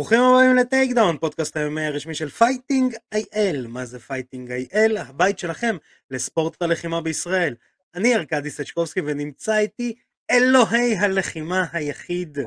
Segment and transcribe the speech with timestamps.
[0.00, 3.66] ברוכים הבאים ל Takedown, פודקאסט היומי הרשמי של Fighting IL.
[3.68, 4.96] מה זה Fighting IL?
[4.96, 5.76] הבית שלכם
[6.10, 7.54] לספורט הלחימה בישראל.
[7.94, 9.94] אני ארכדי סצ'קובסקי ונמצא איתי
[10.30, 12.38] אלוף הלחימה היחיד.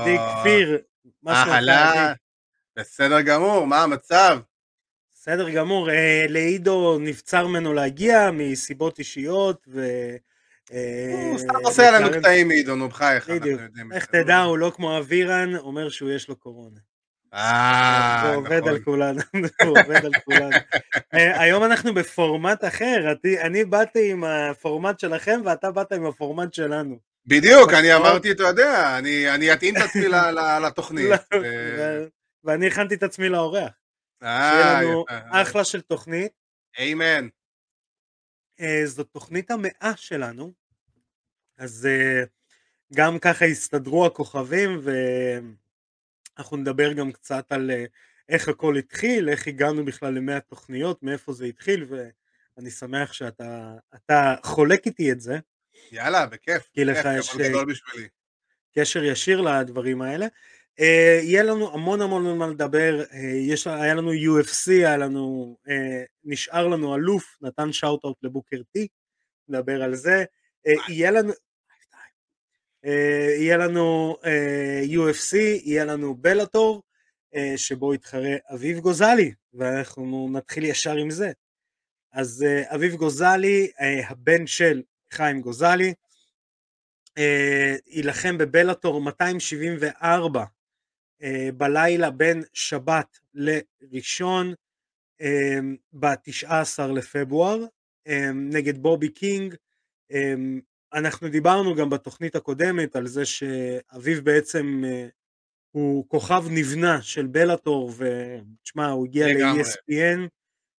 [0.00, 0.78] עדי כפיר,
[1.22, 2.16] מה שלומך?
[2.76, 4.38] בסדר גמור, מה המצב?
[5.14, 9.86] בסדר גמור, אה, לעידו נבצר ממנו להגיע מסיבות אישיות ו...
[10.74, 13.30] אה, הוא סתם עושה לנו קטעים מעידו, נו בחייך.
[13.30, 13.60] בדיוק,
[13.92, 16.80] איך תדע, הוא לא כמו אבירן, אומר שהוא יש לו קורונה.
[17.34, 19.20] אה, הוא עובד על כולנו,
[19.64, 20.56] הוא עובד על כולנו.
[21.14, 26.98] אה, היום אנחנו בפורמט אחר, אני באתי עם הפורמט שלכם ואתה באת עם הפורמט שלנו.
[27.26, 28.98] בדיוק, אני אמרתי, אתה יודע,
[29.34, 30.04] אני אתאים את עצמי
[30.66, 31.10] לתוכנית.
[32.44, 33.72] ואני הכנתי את עצמי לאורח.
[34.22, 36.32] שיהיה לנו אחלה של תוכנית.
[36.78, 37.28] איימן.
[38.84, 40.63] זאת תוכנית המאה שלנו,
[41.58, 41.88] אז
[42.94, 44.80] גם ככה הסתדרו הכוכבים
[46.36, 47.70] ואנחנו נדבר גם קצת על
[48.28, 54.86] איך הכל התחיל, איך הגענו בכלל למאה תוכניות, מאיפה זה התחיל ואני שמח שאתה חולק
[54.86, 55.38] איתי את זה.
[55.92, 56.68] יאללה, בכיף.
[56.72, 57.36] כי לך יש
[58.78, 60.26] קשר ישיר לדברים האלה.
[60.80, 60.84] Uh,
[61.22, 65.70] יהיה לנו המון המון מה לדבר, uh, יש, היה לנו UFC, היה לנו, uh,
[66.24, 68.88] נשאר לנו אלוף, נתן שאוט אאוט לבוקר טי,
[69.48, 70.24] נדבר על זה,
[70.68, 71.32] uh, יהיה לנו,
[72.84, 76.82] יהיה לנו uh, UFC, יהיה לנו בלאטור,
[77.34, 81.32] uh, שבו יתחרה אביב גוזלי, ואנחנו נתחיל ישר עם זה.
[82.12, 83.70] אז אביב גוזלי,
[84.08, 85.94] הבן של חיים גוזלי,
[87.86, 91.24] יילחם בבלאטור 274 uh,
[91.56, 94.54] בלילה בין שבת לראשון
[95.22, 95.24] uh,
[95.92, 97.64] ב-19 לפברואר
[98.34, 99.54] נגד בובי קינג.
[100.94, 105.10] אנחנו דיברנו גם בתוכנית הקודמת על זה שאביב בעצם uh,
[105.70, 110.28] הוא כוכב נבנה של בלאטור ותשמע הוא הגיע ל-ESPN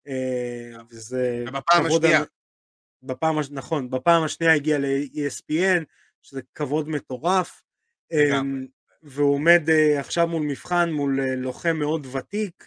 [0.07, 2.23] uh, וזה בפעם השנייה.
[3.03, 5.83] בפעם, נכון, בפעם השנייה הגיע ל-ESPN,
[6.21, 7.63] שזה כבוד מטורף,
[8.11, 8.67] לגמרי.
[9.03, 12.65] והוא עומד uh, עכשיו מול מבחן, מול לוחם מאוד ותיק,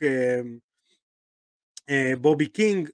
[2.20, 2.88] בובי קינג,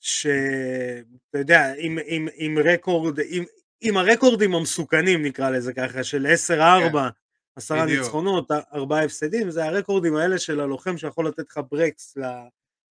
[0.00, 3.44] שאתה יודע, עם, עם, עם רקורד, עם,
[3.80, 7.08] עם הרקורדים המסוכנים נקרא לזה ככה, של 10-4, כן.
[7.56, 12.16] עשרה ניצחונות, ארבעה הפסדים, זה הרקורדים האלה של הלוחם שיכול לתת לך ברקס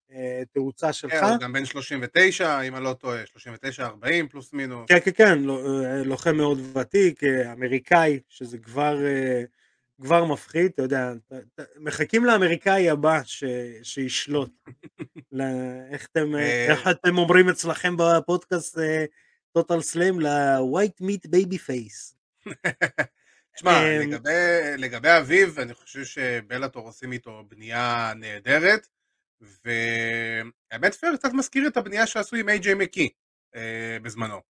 [0.10, 1.12] לתאוצה שלך.
[1.12, 3.24] כן, גם בן 39, אם אני לא טועה,
[3.80, 3.82] 39-40
[4.32, 4.86] פלוס מינוס.
[4.88, 5.40] כן, כן, כן,
[6.06, 8.98] לוחם מאוד ותיק, אמריקאי, שזה כבר...
[10.02, 11.14] כבר מפחיד, אתה יודע,
[11.80, 13.44] מחכים לאמריקאי הבא ש,
[13.84, 14.52] שישלוט.
[15.92, 18.78] איך, אתם, אה, איך אתם אומרים אצלכם בפודקאסט
[19.54, 20.20] טוטל סלאם?
[20.20, 22.16] ל-white meat baby face.
[23.56, 24.30] תשמע, לגבי,
[24.78, 28.88] לגבי אביב, אני חושב שבלאטור עושים איתו בנייה נהדרת,
[29.42, 33.10] והאמת פייר קצת מזכיר את הבנייה שעשו עם איי-ג'יי מקי
[33.56, 34.42] אה, בזמנו.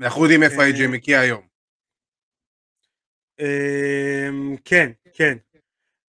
[0.00, 1.46] אנחנו יודעים איפה איי-ג'יי מקי היום.
[3.40, 5.38] אמ, כן, כן.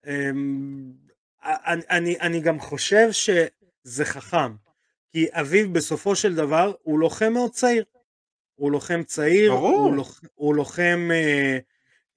[0.07, 0.91] אמ,
[1.89, 4.55] אני, אני גם חושב שזה חכם,
[5.09, 7.83] כי אביב בסופו של דבר הוא לוחם מאוד צעיר.
[8.63, 11.57] הוא לוחם צעיר, הוא, לוח, הוא לוחם, אה,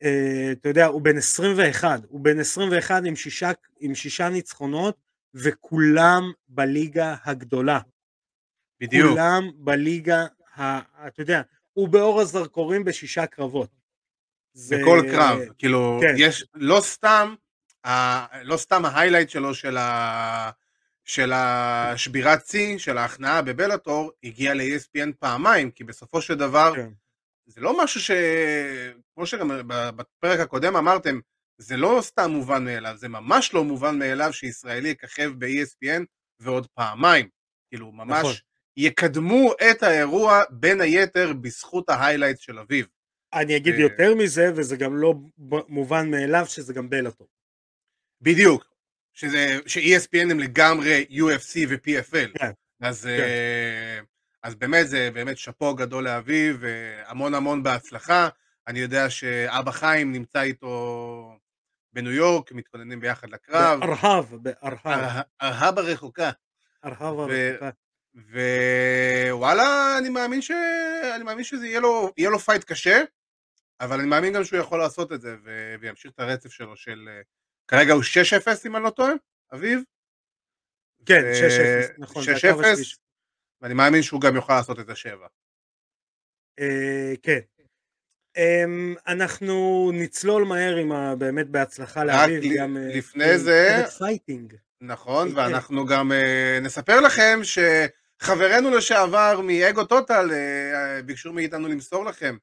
[0.02, 4.96] אה, אתה יודע, הוא בן 21, הוא בן 21 עם שישה, עם שישה ניצחונות,
[5.34, 7.80] וכולם בליגה הגדולה.
[8.80, 9.10] בדיוק.
[9.10, 11.42] כולם בליגה, ה, אתה יודע,
[11.72, 13.70] הוא באור הזרקורים בשישה קרבות.
[14.52, 14.78] זה...
[14.78, 16.14] בכל קרב, כאילו, כן.
[16.18, 17.34] יש, לא סתם,
[17.86, 20.50] ה, לא סתם ההיילייט שלו של, ה,
[21.06, 26.90] של השבירת שיא, של ההכנעה בבלאטור, הגיע ל-ESPN פעמיים, כי בסופו של דבר, כן.
[27.46, 28.10] זה לא משהו ש...
[29.14, 31.18] כמו שגם בפרק הקודם אמרתם,
[31.58, 36.04] זה לא סתם מובן מאליו, זה ממש לא מובן מאליו שישראלי יככב ב-ESPN
[36.40, 37.28] ועוד פעמיים.
[37.70, 38.34] כאילו, ממש נכון.
[38.76, 42.86] יקדמו את האירוע בין היתר בזכות ההיילייט של אביב.
[43.32, 45.14] אני אגיד יותר מזה, וזה גם לא
[45.68, 47.28] מובן מאליו שזה גם בלאטור.
[48.20, 48.75] בדיוק,
[49.16, 52.38] שזה, ש-ESPN הם לגמרי UFC ו-PFL.
[52.38, 52.50] כן.
[52.80, 53.22] אז, כן.
[53.22, 54.00] אה,
[54.42, 56.62] אז באמת זה באמת שאפו גדול לאביב,
[57.06, 58.28] המון המון בהצלחה.
[58.68, 61.38] אני יודע שאבא חיים נמצא איתו
[61.92, 63.80] בניו יורק, מתכוננים ביחד לקרב.
[63.80, 65.22] בארהב, בארהב.
[65.42, 66.30] ארהב הרחוקה.
[66.84, 67.70] ארהב הרחוקה.
[68.14, 70.50] ווואלה, אני מאמין, ש...
[71.16, 73.02] אני מאמין שזה יהיה לו, יהיה לו fight קשה,
[73.80, 75.74] אבל אני מאמין גם שהוא יכול לעשות את זה, ו...
[75.80, 77.08] וימשיך את הרצף שלו של...
[77.68, 79.12] כרגע הוא 6-0 אם אני לא טועה,
[79.52, 79.82] אביב?
[81.06, 81.22] כן,
[81.90, 82.24] 6-0, נכון.
[82.24, 82.26] 6-0,
[83.60, 85.26] ואני מאמין שהוא גם יוכל לעשות את ה-7.
[86.60, 87.40] אה, כן.
[88.36, 91.16] אמ, אנחנו נצלול מהר עם ה...
[91.16, 94.54] באמת בהצלחה לאביב, גם אה, לפני זה, Fighting.
[94.80, 96.12] נכון, ואנחנו גם
[96.62, 100.30] נספר לכם שחברנו לשעבר מ Ego Total
[101.04, 102.36] ביקשו מאיתנו למסור לכם,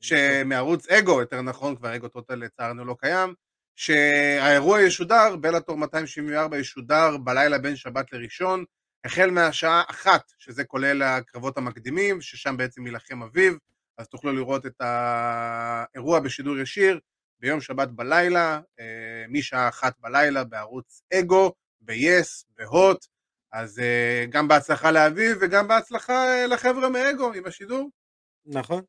[0.00, 3.34] שמערוץ Ego, יותר נכון, כבר Ego Total לצערנו לא קיים,
[3.76, 8.64] שהאירוע ישודר, בלאטור 274 ישודר בלילה בין שבת לראשון,
[9.04, 13.54] החל מהשעה אחת, שזה כולל הקרבות המקדימים, ששם בעצם יילחם אביב,
[13.98, 17.00] אז תוכלו לראות את האירוע בשידור ישיר
[17.40, 23.06] ביום שבת בלילה, אה, משעה אחת בלילה בערוץ אגו, ב-yes, בהוט,
[23.52, 27.90] אז אה, גם בהצלחה לאביב וגם בהצלחה אה, לחבר'ה מאגו עם השידור.
[28.46, 28.82] נכון.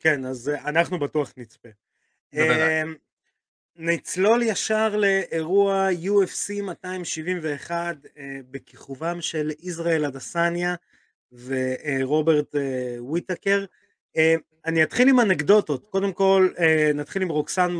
[0.00, 1.68] כן, אז אנחנו בטוח נצפה.
[3.82, 7.96] נצלול ישר לאירוע UFC 271
[8.50, 10.74] בכיכובם של ישראל אדסניה
[11.32, 13.64] ורוברט אה, וויטקר.
[14.16, 14.34] אה,
[14.66, 17.72] אני אתחיל עם אנקדוטות, קודם כל אה, נתחיל עם רוקסן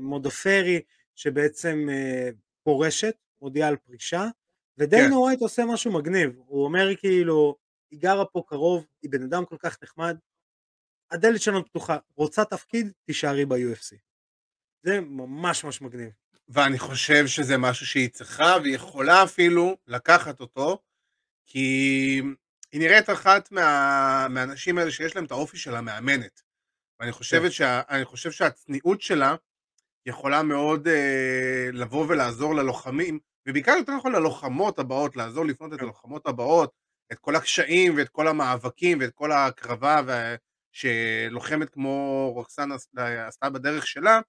[0.00, 0.80] מודופרי
[1.16, 1.88] שבעצם
[2.62, 4.26] פורשת, מודיעה על פרישה,
[4.78, 5.12] ודיינה כן.
[5.12, 7.56] ווייט עושה משהו מגניב, הוא אומר כאילו,
[7.90, 10.16] היא גרה פה קרוב, היא בן אדם כל כך נחמד,
[11.10, 14.09] הדלת שלנו פתוחה, רוצה תפקיד, תישארי ב-UFC.
[14.82, 16.10] זה ממש ממש מגניב.
[16.48, 20.78] ואני חושב שזה משהו שהיא צריכה, והיא יכולה אפילו לקחת אותו,
[21.46, 22.22] כי
[22.72, 26.42] היא נראית אחת מה, מהאנשים האלה שיש להם את האופי של המאמנת.
[27.00, 27.50] ואני כן.
[27.50, 29.34] שה, חושב שהצניעות שלה
[30.06, 33.18] יכולה מאוד אה, לבוא ולעזור ללוחמים,
[33.48, 35.84] ובעיקר יותר נכון ללוחמות הבאות, לעזור לפנות את כן.
[35.84, 36.72] הלוחמות הבאות,
[37.12, 40.34] את כל הקשיים ואת כל המאבקים ואת כל ההקרבה וה...
[40.72, 42.68] שלוחמת כמו רוקסן
[43.26, 44.20] עשתה בדרך שלה,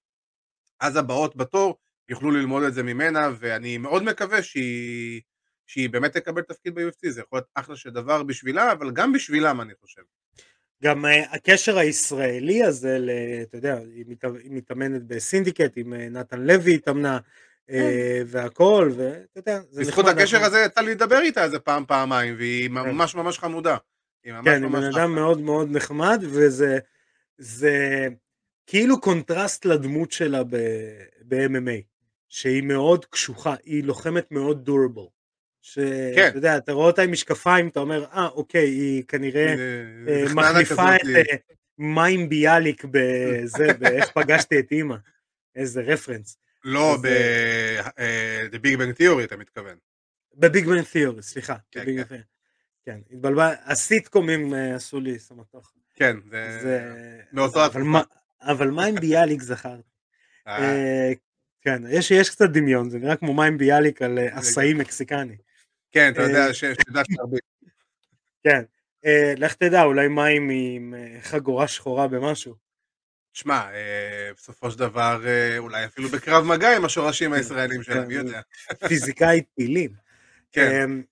[0.82, 1.78] אז הבאות בתור
[2.10, 5.22] יוכלו ללמוד את זה ממנה, ואני מאוד מקווה שהיא
[5.68, 9.62] שהיא באמת תקבל תפקיד ב-UFC, זה יכול להיות אחלה של דבר בשבילה, אבל גם בשבילם
[9.62, 10.02] אני חושב.
[10.84, 13.10] גם uh, הקשר הישראלי הזה, ל,
[13.42, 17.20] אתה יודע, היא, מת, היא מתאמנת בסינדיקט, עם uh, נתן לוי התאמנה,
[17.70, 17.74] uh,
[18.26, 20.44] והכל, ואתה יודע, זה בזכות הקשר.
[20.44, 22.74] הזה יצא לי לדבר איתה איזה פעם, פעמיים, והיא כן.
[22.74, 23.78] ממש ממש חמודה.
[24.24, 26.80] כן, היא בן אדם מאוד מאוד נחמד, וזה
[27.38, 28.08] זה
[28.72, 30.44] כאילו קונטרסט לדמות שלה
[31.28, 31.82] ב-MMA,
[32.30, 35.02] שהיא מאוד קשוחה, היא לוחמת מאוד דורבל.
[35.62, 36.32] שאתה כן.
[36.36, 39.56] יודע, אתה רואה אותה עם משקפיים, אתה אומר, אה, אוקיי, היא כנראה
[40.08, 41.36] אה, מחליפה את אה,
[41.78, 44.96] מים ביאליק בזה, באיך פגשתי את אימא.
[45.56, 46.38] איזה רפרנס.
[46.64, 49.76] לא, ב-The Big Bang Theory אתה מתכוון.
[50.36, 51.56] בביג בן תיאורי, סליחה.
[51.72, 52.22] כן, כן.
[52.86, 55.74] כן, התבלבל, הסיטקומים עשו לי סמטוח.
[55.96, 56.18] כן,
[56.62, 56.92] זה
[57.34, 58.21] מאותו התקופה.
[58.42, 59.92] אבל מים ביאליק זכרתי.
[61.62, 65.38] כן, יש קצת דמיון, זה נראה כמו מים ביאליק על עשאי מקסיקני.
[65.92, 67.42] כן, אתה יודע אה, שתדע שתרביץ.
[68.44, 68.62] כן,
[69.06, 72.56] אה, לך תדע, אולי מים עם אה, חגורה שחורה במשהו.
[73.34, 73.70] תשמע,
[74.36, 75.24] בסופו של דבר,
[75.58, 78.42] אולי אפילו בקרב מגע עם השורשים כן, הישראלים שלהם, מי כן, יודע.
[78.88, 79.92] פיזיקאית פילים.
[80.52, 80.82] כן.
[80.84, 81.04] אמ,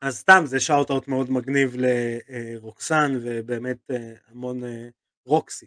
[0.00, 3.90] אז סתם, זה שאוט-אוט מאוד מגניב לרוקסן, ובאמת
[4.28, 4.62] המון
[5.26, 5.66] רוקסי.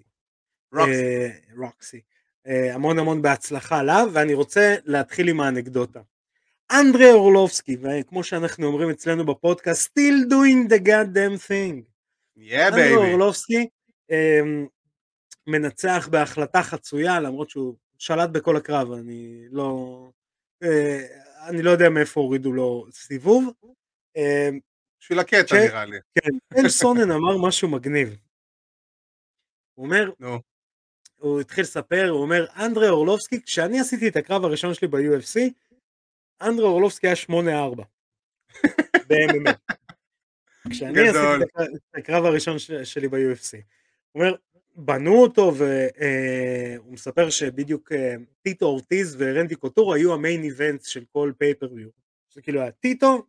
[0.74, 1.28] רוקסי.
[1.58, 2.02] רוקסי.
[2.46, 6.00] המון המון בהצלחה לה, ואני רוצה להתחיל עם האנקדוטה.
[6.72, 11.82] אנדרי אורלובסקי, וכמו שאנחנו אומרים אצלנו בפודקאסט, still doing the goddamn thing.
[12.38, 13.68] Yeah, אנדרי אורלובסקי
[14.12, 14.16] um,
[15.48, 20.10] מנצח בהחלטה חצויה, למרות שהוא שלט בכל הקרב, אני לא,
[20.64, 20.68] uh,
[21.48, 23.54] אני לא יודע מאיפה הורידו לו סיבוב.
[24.18, 24.22] Uh,
[25.00, 25.54] בשביל הקטע ש...
[25.54, 25.98] נראה לי.
[26.16, 28.18] כן, אל סונן אמר משהו מגניב.
[29.74, 30.40] הוא אומר, no.
[31.20, 35.40] הוא התחיל לספר, הוא אומר, אנדרי אורלובסקי, כשאני עשיתי את הקרב הראשון שלי ב-UFC,
[36.42, 37.32] אנדרה אורלובסקי היה 8-4
[39.08, 39.76] ב-MMA.
[40.70, 41.44] כשאני עשיתי
[41.76, 43.58] את הקרב הראשון שלי ב-UFC.
[44.12, 44.36] הוא אומר,
[44.76, 51.04] בנו אותו והוא מספר שבדיוק אה, טיטו אורטיז ורנדי קוטור היו ה main event של
[51.12, 51.90] כל pay-per-view.
[52.34, 53.26] זה כאילו היה טיטו,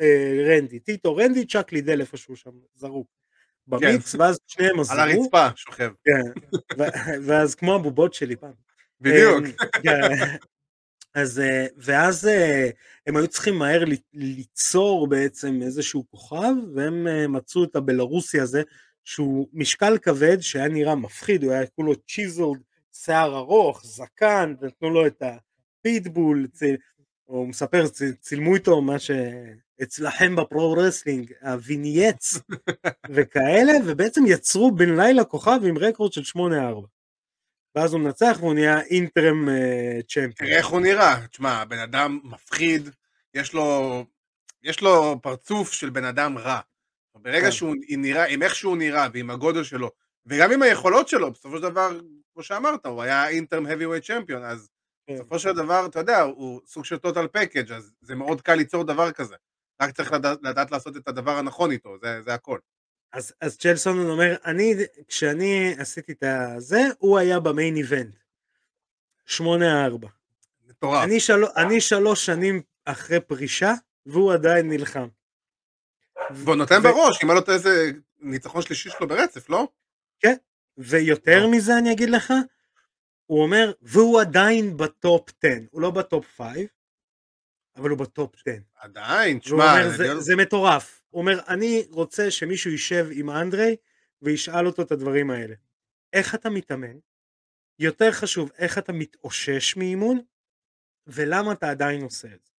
[0.00, 3.21] אה, רנדי, טיטו, רנדי, צ'אק לידל איפשהו שם זרוק.
[3.66, 4.20] במיץ, כן.
[4.20, 4.98] ואז שניהם עזרו.
[4.98, 5.90] על הרצפה, שוכב.
[6.04, 6.56] כן,
[7.26, 8.52] ואז כמו הבובות שלי פעם.
[9.00, 9.44] בדיוק.
[9.60, 10.36] אה, כן.
[11.14, 12.70] אז אה, ואז אה,
[13.06, 18.62] הם היו צריכים מהר ליצור בעצם איזשהו כוכב והם מצאו את הבלרוסי הזה
[19.04, 25.06] שהוא משקל כבד שהיה נראה מפחיד הוא היה כולו chiseled שיער ארוך זקן נתנו לו
[25.06, 26.46] את הפיטבול
[27.24, 27.84] הוא מספר
[28.20, 32.38] צילמו איתו מה שאצלכם ב pro wrestling ה vignettes
[33.14, 36.40] וכאלה ובעצם יצרו בן לילה כוכב עם רקורד של 8-4
[37.74, 39.48] ואז הוא מנצח והוא נהיה אינטרם
[40.08, 40.32] צ'מפיון.
[40.32, 42.90] תראה איך הוא נראה, תשמע, בן אדם מפחיד,
[43.34, 44.04] יש לו,
[44.62, 46.60] יש לו פרצוף של בן אדם רע,
[47.14, 47.50] ברגע כן.
[47.52, 49.90] שהוא נראה, עם איך שהוא נראה ועם הגודל שלו,
[50.26, 52.00] וגם עם היכולות שלו, בסופו של דבר,
[52.34, 54.68] כמו שאמרת, הוא היה אינטרם heavyweight צ'מפיון, אז.
[55.14, 58.84] בסופו של דבר, אתה יודע, הוא סוג של total package, אז זה מאוד קל ליצור
[58.84, 59.36] דבר כזה.
[59.82, 62.58] רק צריך לדעת, לדעת לעשות את הדבר הנכון איתו, זה, זה הכל.
[63.12, 64.74] אז, אז צ'לסון אומר, אני,
[65.08, 68.14] כשאני עשיתי את הזה, הוא היה ב main event.
[69.26, 70.08] שמונה ארבע.
[70.68, 71.04] מטורף.
[71.04, 71.44] אני, של...
[71.56, 73.72] אני שלוש שנים אחרי פרישה,
[74.06, 75.08] והוא עדיין נלחם.
[76.30, 76.82] והוא נותן ו...
[76.82, 77.90] בראש, אם לא טועה איזה
[78.20, 79.68] ניצחון שלישי שלו ברצף, לא?
[80.20, 80.34] כן,
[80.78, 81.50] ויותר לא.
[81.50, 82.32] מזה אני אגיד לך,
[83.26, 86.46] הוא אומר, והוא עדיין ב top 10, הוא לא ב top 5,
[87.76, 88.50] אבל הוא ב top 10.
[88.74, 91.02] עדיין, תשמע, זה, זה, זה מטורף.
[91.10, 93.76] הוא אומר, אני רוצה שמישהו יישב עם אנדרי
[94.22, 95.54] וישאל אותו את הדברים האלה.
[96.12, 96.98] איך אתה מתאמן?
[97.78, 100.20] יותר חשוב, איך אתה מתאושש מאימון?
[101.06, 102.52] ולמה אתה עדיין עושה את זה?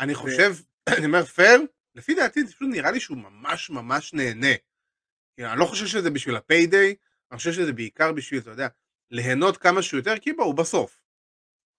[0.00, 0.54] אני חושב,
[0.98, 1.60] אני אומר פייר,
[1.94, 4.54] לפי דעתי זה פשוט נראה לי שהוא ממש ממש נהנה.
[5.38, 6.94] אני לא חושב שזה בשביל ה payday,
[7.30, 8.68] אני חושב שזה בעיקר בשביל, אתה יודע,
[9.10, 11.00] ליהנות כמה שיותר, כי בוא, הוא בסוף.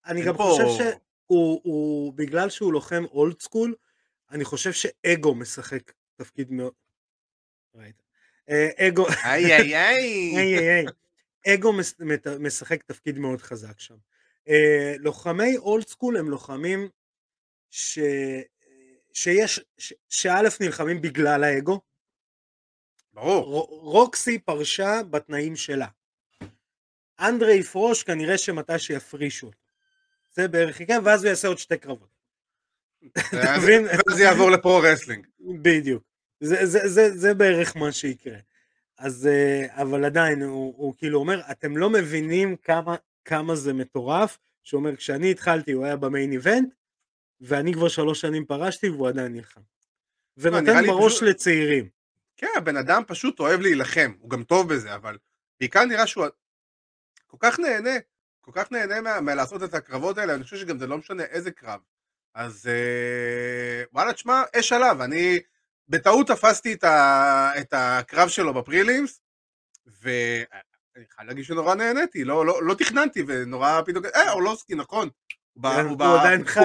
[0.06, 0.44] אני גם פה...
[0.44, 3.76] חושב שהוא, הוא, בגלל שהוא לוחם old school,
[4.32, 6.74] אני חושב שאגו משחק תפקיד מאוד...
[8.50, 9.08] אה, אגו...
[9.24, 10.86] איי איי איי.
[11.48, 11.74] אגו
[12.40, 13.96] משחק תפקיד מאוד חזק שם.
[14.50, 16.90] אה, לוחמי old school הם לוחמים
[17.70, 18.00] ש...
[19.14, 19.60] שיש,
[20.10, 21.82] שא' נלחמים בגלל האגו.
[23.14, 23.66] ברור.
[23.70, 25.88] רוקסי פרשה בתנאים שלה.
[27.20, 29.52] אנדרי יפרוש כנראה שמתי שיפרישו.
[30.34, 32.16] זה בערך יקרה, ואז הוא יעשה עוד שתי קרבות.
[33.30, 33.86] אתה מבין?
[33.86, 35.26] ואז יעבור ל pro wrestling.
[35.62, 36.04] בדיוק.
[36.40, 38.38] זה, זה, זה, זה בערך מה שיקרה.
[38.98, 42.96] אז, אה, אבל עדיין, הוא, הוא כאילו אומר, אתם לא מבינים כמה,
[43.26, 46.70] כמה זה מטורף, שהוא אומר, כשאני התחלתי הוא היה ב main event,
[47.42, 49.62] ואני כבר שלוש שנים פרשתי והוא עדיין נלחם.
[50.38, 51.30] לא, ונותן בראש פשוט...
[51.30, 51.90] לצעירים.
[52.38, 55.18] כן, הבן אדם פשוט אוהב להילחם, הוא גם טוב בזה, אבל
[55.60, 56.26] בעיקר נראה שהוא
[57.38, 57.96] כל כך נהנה,
[58.42, 61.52] כל כך נהנה מה, מלעשות את הקרבות האלה, אני חושב שגם זה לא משנה איזה
[61.52, 61.80] קרב.
[62.36, 65.40] אז אה, וואלה, תשמע, אש עליו, אני
[65.90, 69.22] בטעות תפסתי את, ה, את הקרב שלו בפרילימס,
[70.02, 75.10] ואני חייב להגיד שנורא נהניתי, לא, לא, לא תכננתי, ונורא פתאום, אה, אורלובסקי, נכון,
[75.64, 76.60] הוא עדיין חי.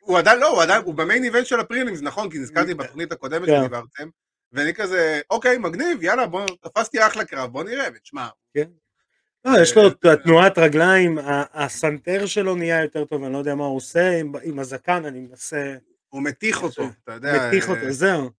[0.00, 3.58] הוא עדיין, לא, הוא במיין איבנט של הפרילימס, נכון, כי נזכרתי בתוכנית הקודמת כן.
[3.60, 4.08] שדיברתם,
[4.52, 8.28] ואני כזה, אוקיי, מגניב, יאללה, בוא, תפסתי אחלה קרב, בוא נראה, ותשמע.
[8.54, 8.70] כן.
[9.44, 9.90] לא, יש לו
[10.24, 11.18] תנועת רגליים,
[11.54, 15.74] הסנטר שלו נהיה יותר טוב, אני לא יודע מה הוא עושה, עם הזקן אני מנסה...
[16.08, 17.48] הוא מתיך אותו, אתה יודע.
[17.48, 18.30] מתיך אותו, זהו.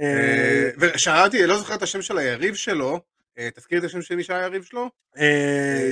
[0.00, 3.00] אה, ושאלתי, לא זוכר את השם של היריב שלו,
[3.38, 4.90] אה, תזכיר את השם של מי שהיה היריב שלו?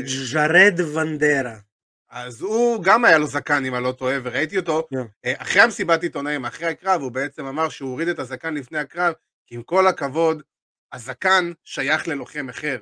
[0.05, 1.57] ז'רד ונדרה.
[2.11, 4.89] אז הוא גם היה לו זקן אם אני לא טועה וראיתי אותו.
[5.25, 9.15] אה, אחרי המסיבת עיתונאים אחרי הקרב הוא בעצם אמר שהוא הוריד את הזקן לפני הקרב
[9.47, 10.43] כי עם כל הכבוד
[10.93, 12.79] הזקן שייך ללוחם אחר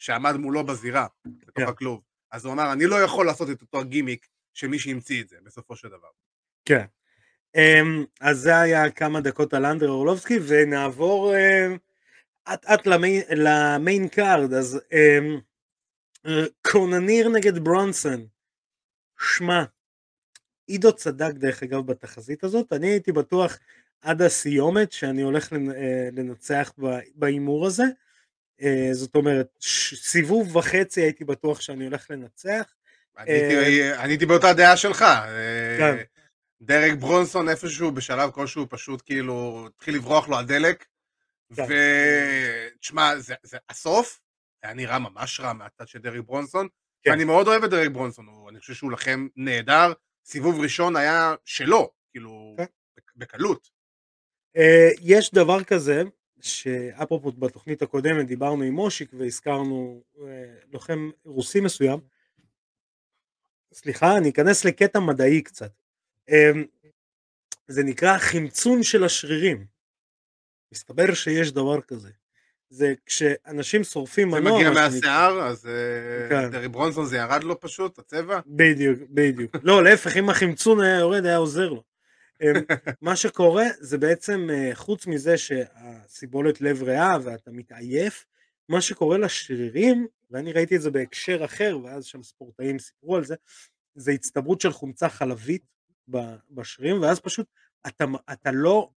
[0.00, 1.70] שעמד מולו בזירה בתוך yeah.
[1.70, 2.00] הכלוב
[2.32, 5.76] אז הוא אמר אני לא יכול לעשות את אותו הגימיק שמי שהמציא את זה בסופו
[5.76, 6.08] של דבר.
[6.64, 6.84] כן.
[7.56, 11.34] Um, אז זה היה כמה דקות על אנדרי אורלובסקי ונעבור
[12.48, 12.86] אט um, אט
[13.36, 16.28] ל main card אז um,
[16.62, 18.26] קנוניר נגד ברונסון
[19.18, 19.64] שמע,
[20.66, 23.58] עידו צדק דרך אגב בתחזית הזאת, אני הייתי בטוח
[24.00, 26.72] עד הסיומת שאני הולך אה, לנצח
[27.14, 27.88] בהימור הזה, אה,
[28.92, 29.46] זאת אומרת
[29.94, 32.74] סיבוב וחצי הייתי בטוח שאני הולך לנצח.
[33.18, 33.32] אני
[33.98, 35.04] הייתי אה, באותה דעה שלך,
[35.78, 35.96] כן.
[36.62, 40.86] דרק ברונסון איפשהו בשלב כלשהו פשוט כאילו התחיל לברוח לו הדלק,
[41.56, 41.62] כן.
[42.76, 43.12] ותשמע,
[43.68, 44.20] הסוף
[44.62, 46.68] היה נראה ממש רע מהצד של דרק ברונסון,
[47.02, 47.12] כן.
[47.12, 49.92] אני מאוד אוהב את דרק ברונסון, אני חושב שהוא לכם נהדר,
[50.24, 52.64] סיבוב ראשון היה שלו, כאילו, כן.
[53.16, 53.68] בקלות.
[55.00, 56.02] יש דבר כזה,
[56.44, 60.20] שאפרופו בתוכנית הקודמת דיברנו עם מושיק והזכרנו uh,
[60.72, 62.00] לוחם רוסי מסוים,
[63.74, 65.72] סליחה, אני אכנס לקטע מדעי קצת.
[66.30, 66.34] Uh,
[67.68, 69.66] זה נקרא חמצון של השרירים.
[70.72, 72.10] מסתבר שיש דבר כזה.
[72.70, 74.62] זה כשאנשים שורפים מנוע.
[74.62, 76.50] זה מגיע מהשיער, אז אה, כן.
[76.50, 78.40] דרי ברונסון זה ירד לו פשוט, הצבע?
[78.46, 79.56] בדיוק, בדיוק.
[79.62, 81.82] לא, להפך, אם החמצון היה יורד, היה עוזר לו.
[83.00, 88.26] מה שקורה זה בעצם, אה, חוץ מזה שהסיבולת לב ריאה ואתה מתעייף,
[88.68, 93.34] מה שקורה לשרירים, ואני ראיתי את זה בהקשר אחר, ואז שם ספורטאים סיפרו על זה,
[93.94, 95.62] זה הצטברות של חומצה חלבית
[96.50, 97.46] בשרירים, ואז פשוט
[97.86, 98.90] אתה, אתה לא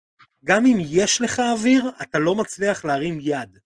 [0.44, 3.58] גם אם יש לך אוויר, אתה לא מצליח להרים יד.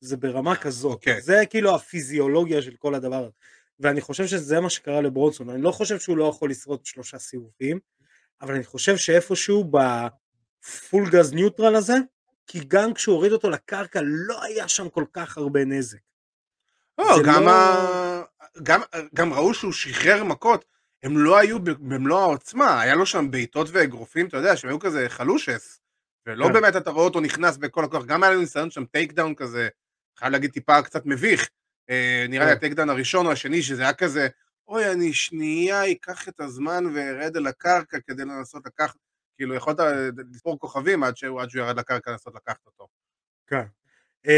[0.00, 0.92] זה ברמה כזאת.
[0.92, 0.94] Okay.
[0.94, 1.20] אוקיי.
[1.20, 3.32] זה כאילו הפיזיולוגיה של כל הדבר הזה.
[3.80, 5.50] ואני חושב שזה מה שקרה לברונסון.
[5.50, 7.78] אני לא חושב שהוא לא יכול לשרוד שלושה סיבובים,
[8.42, 11.96] אבל אני חושב שאיפשהו בפול גז ניוטרל הזה,
[12.46, 15.98] כי גם כשהוא הוריד אותו לקרקע לא היה שם כל כך הרבה נזק.
[16.98, 17.50] לא, גם, לא...
[17.50, 18.22] ה...
[18.62, 18.80] גם,
[19.14, 20.64] גם ראו שהוא שחרר מכות,
[21.02, 25.08] הם לא היו במלוא העוצמה, היה לו שם בעיטות ואגרופים, אתה יודע, שהם היו כזה
[25.08, 25.80] חלושס,
[26.26, 26.52] ולא כן.
[26.52, 29.68] באמת אתה רואה אותו נכנס בכל הכוח, גם היה לו ניסיון שם takedown כזה,
[30.18, 31.48] חייב להגיד טיפה קצת מביך,
[31.90, 32.56] אה, נראה לי כן.
[32.56, 34.28] ה takedown הראשון או השני, שזה היה כזה,
[34.72, 38.96] אוי, אני שנייה אקח את הזמן וארד אל הקרקע כדי לנסות לקחת,
[39.36, 39.78] כאילו יכולת
[40.32, 42.88] לספור כוכבים עד שהוא, עד שהוא ירד לקרקע לנסות לקחת אותו.
[43.46, 43.64] כן.
[44.26, 44.30] Uh,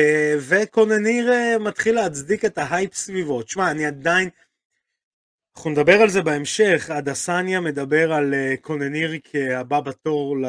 [0.48, 3.42] וקונניר uh, מתחיל להצדיק את ההייפ סביבו.
[3.42, 4.28] תשמע, אני עדיין...
[5.56, 10.46] אנחנו נדבר על זה בהמשך, הדסניה מדבר על קונניר כהבא בתור ל...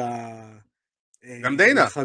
[1.42, 1.84] גם דיינה.
[1.84, 1.96] לח...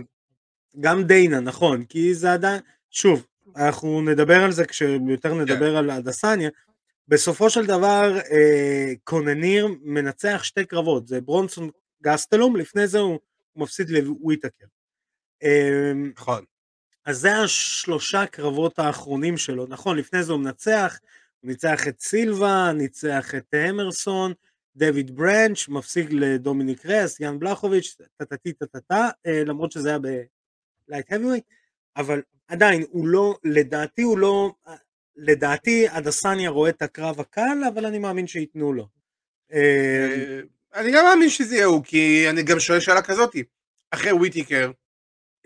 [0.80, 2.62] גם דיינה, נכון, כי זה עדיין...
[2.92, 5.80] שוב, אנחנו נדבר על זה כשיותר נדבר yeah.
[5.80, 6.50] על הדסניה.
[7.08, 11.70] בסופו של דבר, uh, קונניר מנצח שתי קרבות, זה ברונסון
[12.04, 13.20] גסטלום, לפני זה הוא,
[13.54, 14.66] הוא מפסיד לוויטקר.
[16.14, 16.44] נכון.
[17.06, 21.00] אז זה השלושה קרבות האחרונים שלו, נכון, לפני זה הוא מנצח,
[21.40, 24.34] הוא ניצח את סילבה, ניצח את אמרסון,
[24.76, 30.00] דויד ברנץ', מפסיק לדומיניק רס, יאן בלחוביץ', טטטי טטטה, אה, למרות שזה היה
[30.88, 31.44] בלייט האביווייט,
[31.98, 34.54] אבל עדיין, הוא לא, לדעתי הוא לא,
[35.16, 38.88] לדעתי הדסניה רואה את הקרב הקל, אבל אני מאמין שייתנו לו.
[39.54, 40.40] אה,
[40.74, 43.44] אני גם מאמין שזה יהיה הוא, כי אני גם שואל שאלה כזאתי,
[43.92, 44.72] אחרי וויטיקר,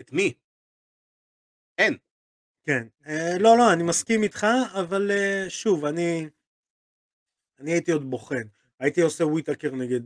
[0.00, 0.32] את מי?
[1.78, 1.96] אין.
[2.64, 4.46] כן, אה, לא, לא, אני מסכים איתך,
[4.80, 6.28] אבל אה, שוב, אני,
[7.60, 8.42] אני הייתי עוד בוחן.
[8.80, 10.00] הייתי עושה וויטקר נגד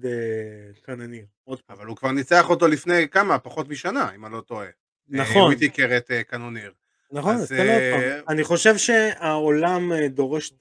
[0.82, 1.26] קנניר.
[1.68, 3.38] אבל הוא כבר ניצח אותו לפני כמה?
[3.38, 4.66] פחות משנה, אם אני לא טועה.
[5.08, 5.42] נכון.
[5.42, 6.72] וויטקר את קנוניר.
[7.12, 10.52] נכון, אז תן עוד אני חושב שהעולם דורש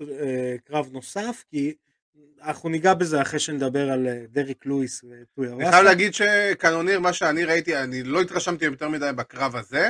[0.65, 1.73] קרב נוסף, כי
[2.41, 7.45] אנחנו ניגע בזה אחרי שנדבר על דריק לואיס וטויה אני חייב להגיד שקנוניר, מה שאני
[7.45, 9.89] ראיתי, אני לא התרשמתי יותר מדי בקרב הזה.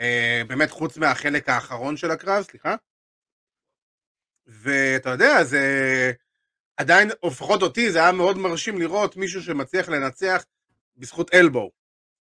[0.00, 2.74] אה, באמת חוץ מהחלק האחרון של הקרב, סליחה.
[4.46, 5.62] ואתה יודע, זה
[6.76, 10.44] עדיין, לפחות אותי, זה היה מאוד מרשים לראות מישהו שמצליח לנצח
[10.96, 11.70] בזכות אלבו,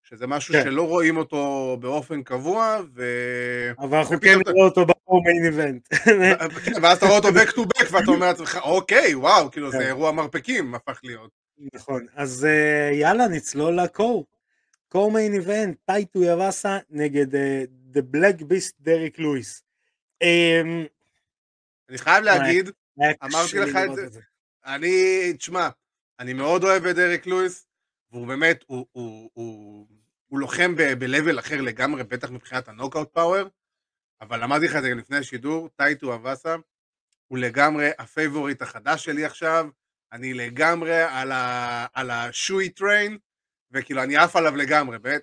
[0.10, 0.64] שזה משהו כן.
[0.64, 3.04] שלא רואים אותו באופן קבוע, ו...
[3.80, 5.88] אבל אנחנו כן נראה אותו ב main event.
[6.82, 9.84] ואז אתה רואה אותו back to back ואתה אומר לעצמך, אוקיי, וואו, כאילו זה כן.
[9.84, 11.32] אירוע מרפקים הפך להיות.
[11.74, 14.26] נכון, אז אה, יאללה, נצלול לקור.
[14.90, 17.26] co-main event, טאי טויבאסה נגד
[17.68, 19.64] The Black Beast דריק לואיס.
[21.90, 22.70] אני חייב להגיד,
[23.24, 24.20] אמרתי לך את זה,
[24.66, 25.70] אני, תשמע,
[26.20, 27.68] אני מאוד אוהב את דריק לואיס,
[28.12, 29.88] והוא באמת, הוא, הוא, הוא,
[30.28, 33.48] הוא לוחם ב-level אחר לגמרי, בטח מבחינת הנוקאוט power,
[34.22, 36.56] אבל אמרתי לך את זה לפני השידור, טאי טויבאסה,
[37.28, 39.68] הוא לגמרי הפייבוריט החדש שלי עכשיו,
[40.12, 41.04] אני לגמרי
[41.94, 43.18] על ה shoey train,
[43.72, 45.22] וכאילו אני עף עליו לגמרי, באמת,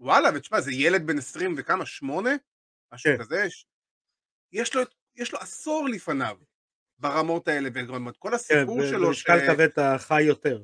[0.00, 2.30] וואלה, ותשמע, זה ילד בן 20 וכמה, שמונה?
[2.92, 3.18] משהו כן.
[3.18, 3.46] כזה,
[4.52, 4.82] יש לו,
[5.16, 6.36] יש לו עשור לפניו
[6.98, 9.42] ברמות האלה, וגם כל הסיפור כן, שלו, במשקל ש...
[9.46, 10.62] כבד אתה חי יותר.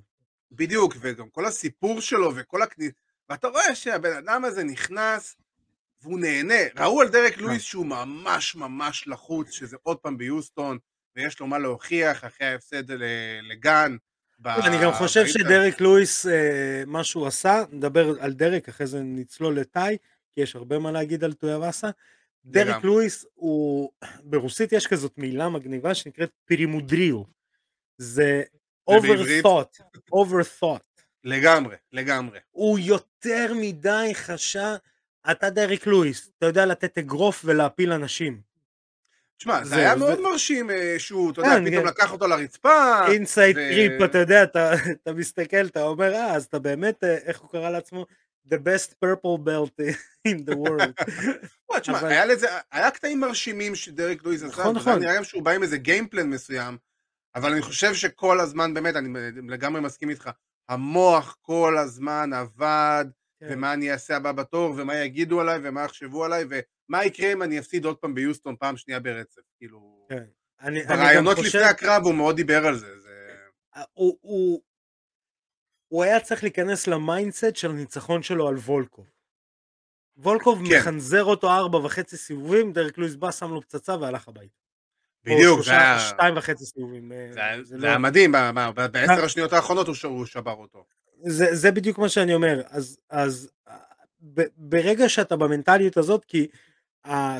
[0.51, 2.93] בדיוק, וגם כל הסיפור שלו וכל הכניס...
[3.31, 5.37] ואתה רואה שהבן אדם הזה נכנס
[6.03, 6.55] והוא נהנה.
[6.77, 7.41] ראו על דרק כן.
[7.41, 10.79] לואיס שהוא ממש ממש לחוץ, שזה עוד פעם ביוסטון,
[11.17, 12.91] ויש לו מה להוכיח אחרי ההפסד
[13.43, 13.97] לגן,
[14.45, 19.61] אני גם חושב שדרק לואיס, אה, מה שהוא עשה, נדבר על דרק, אחרי זה נצלול
[19.61, 19.97] לטאי,
[20.35, 21.91] כי יש הרבה מה להגיד על טויאבאסה.
[22.45, 23.91] דרק לואיס הוא,
[24.31, 27.23] ברוסית יש כזאת מילה מגניבה שנקראת פרימודריו.
[27.99, 28.43] זה
[28.91, 29.81] overthought,
[30.15, 30.88] overthought.
[31.25, 32.39] לגמרי, לגמרי.
[32.51, 34.75] הוא יותר מדי חשב,
[35.31, 38.49] אתה דרק לואיס, אתה יודע לתת אגרוף ולהפיל אנשים.
[39.39, 41.89] תשמע, זה היה מאוד מרשים אה, שהוא, אתה יודע, כן, פתאום כן.
[41.89, 43.07] לקח אותו לרצפה.
[43.07, 47.51] inside trip, אתה יודע, אתה מסתכל, אתה אומר, אה, אז אתה באמת, אה, איך הוא
[47.51, 48.07] קרא לעצמו?
[48.49, 49.85] The best purple belt
[50.29, 51.05] in the world.
[51.81, 52.01] תשמע,
[52.73, 54.99] היה קטעים מרשימים שדרק לואיז עשה, נכון, נכון.
[54.99, 56.79] נראה גם שהוא בא עם איזה game plan מסוים,
[57.35, 59.09] אבל אני חושב שכל הזמן, באמת, אני
[59.49, 60.31] לגמרי מסכים איתך,
[60.69, 63.05] המוח כל הזמן עבד,
[63.41, 63.47] כן.
[63.51, 66.45] ומה אני אעשה הבא בתור, ומה יגידו עליי, ומה יחשבו עליי,
[66.89, 70.07] מה יקרה אם אני אפסיד עוד פעם ביוסטון פעם שנייה ברצף, כאילו...
[70.09, 70.25] כן.
[70.61, 71.59] אני, בראיונות אני חושב...
[71.59, 73.01] לפני הקרב הוא מאוד דיבר על זה.
[73.01, 73.09] זה...
[73.77, 74.63] אה, הוא, הוא,
[75.89, 79.11] הוא היה צריך להיכנס ל mindset של הניצחון שלו על וולקוב.
[80.17, 80.79] וולקוב כן.
[80.81, 84.58] מחנזר אותו ארבע וחצי סיבובים, דרק לואיס בא, שם לו פצצה והלך הביתה.
[85.37, 85.99] בדיוק, זה היה...
[85.99, 87.13] שתיים וחצי סיבובים.
[87.13, 87.89] אה, זה, זה לא...
[87.89, 88.35] היה מדהים,
[88.93, 90.85] בעשר השניות האחרונות הוא שבר אותו.
[91.23, 92.63] זה, בדיוק מה שאני אומר,
[93.11, 93.51] אז,
[94.35, 96.47] ב, ברגע שאתה במנטליות הזאת, כי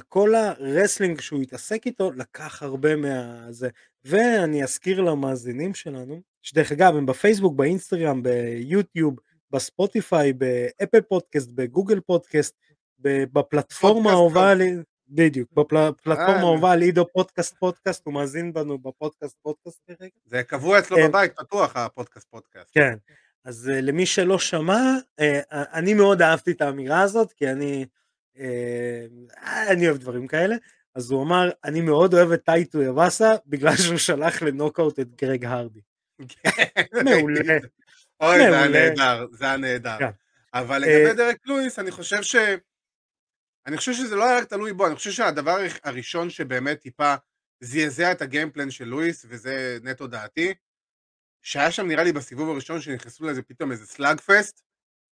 [0.09, 3.69] כל ה wrestling שהוא התעסק איתו לקח הרבה מהזה.
[4.05, 9.17] ואני אזכיר למאזינים שלנו, שדרך אגב הם בפייסבוק, באינסטגרם, ביוטיוב,
[9.51, 12.55] בספוטיפיי, באפל פודקאסט, בגוגל פודקאסט,
[12.99, 14.77] בפלטפורמה האהובה עלי,
[15.09, 20.11] בדיוק, בפלטפורמה אה, על עידו פודקאסט פודקאסט, הוא מאזין בנו בפודקאסט פודקאסט כרגע.
[20.25, 22.71] זה קבוע אצלו בבית, פתוח הפודקאסט פודקאסט.
[22.75, 22.95] כן,
[23.45, 24.81] אז למי שלא שמע,
[25.51, 27.87] אני מאוד אהבתי את האמירה הזאת, כי אני,
[29.69, 30.57] אני אוהב דברים כאלה.
[30.95, 35.45] אז הוא אמר, אני מאוד אוהב את טייטו יבאסה, בגלל שהוא שלח לנוקאוט את גרג
[35.45, 35.81] הרדי.
[37.05, 37.59] מעולה.
[38.21, 39.99] אוי, זה היה נהדר, זה היה נהדר.
[39.99, 40.11] כן.
[40.55, 42.37] אבל לגבי אה, דרק לואיס, אני חושב ש...
[43.69, 47.15] אני חושב שזה לא היה רק תלוי בו, אני חושב שהדבר הראשון שבאמת טיפה
[47.61, 50.55] זעזע את ה game plan של לואיס, וזה נטו דעתי,
[51.43, 54.63] שהיה שם נראה לי בסיבוב הראשון שנכנסו לזה פתאום איזה slugfest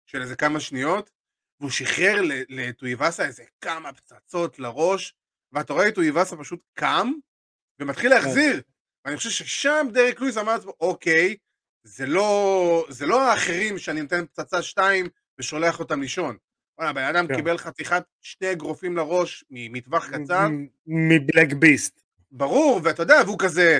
[0.06, 1.10] של איזה כמה שניות,
[1.60, 5.14] והוא שחרר לטויבאסה איזה כמה פצצות לראש,
[5.52, 7.12] ואתה רואה את טויבאסה פשוט קם
[7.80, 8.16] ומתחיל כן.
[8.16, 8.62] להחזיר.
[9.04, 11.36] ואני חושב ששם דרק לואיס אמר לעצמו, אוקיי,
[11.82, 15.06] זה לא, זה לא האחרים שאני נותן פצצה שתיים
[15.38, 16.36] ושולח אותם לישון.
[16.78, 17.36] וואלה, הבן אדם כן.
[17.36, 20.48] קיבל חתיכת שני אגרופים לראש מטווח קצר.
[20.86, 22.02] מבלק ביסט.
[22.32, 23.78] ברור, ואתה יודע, והוא כזה,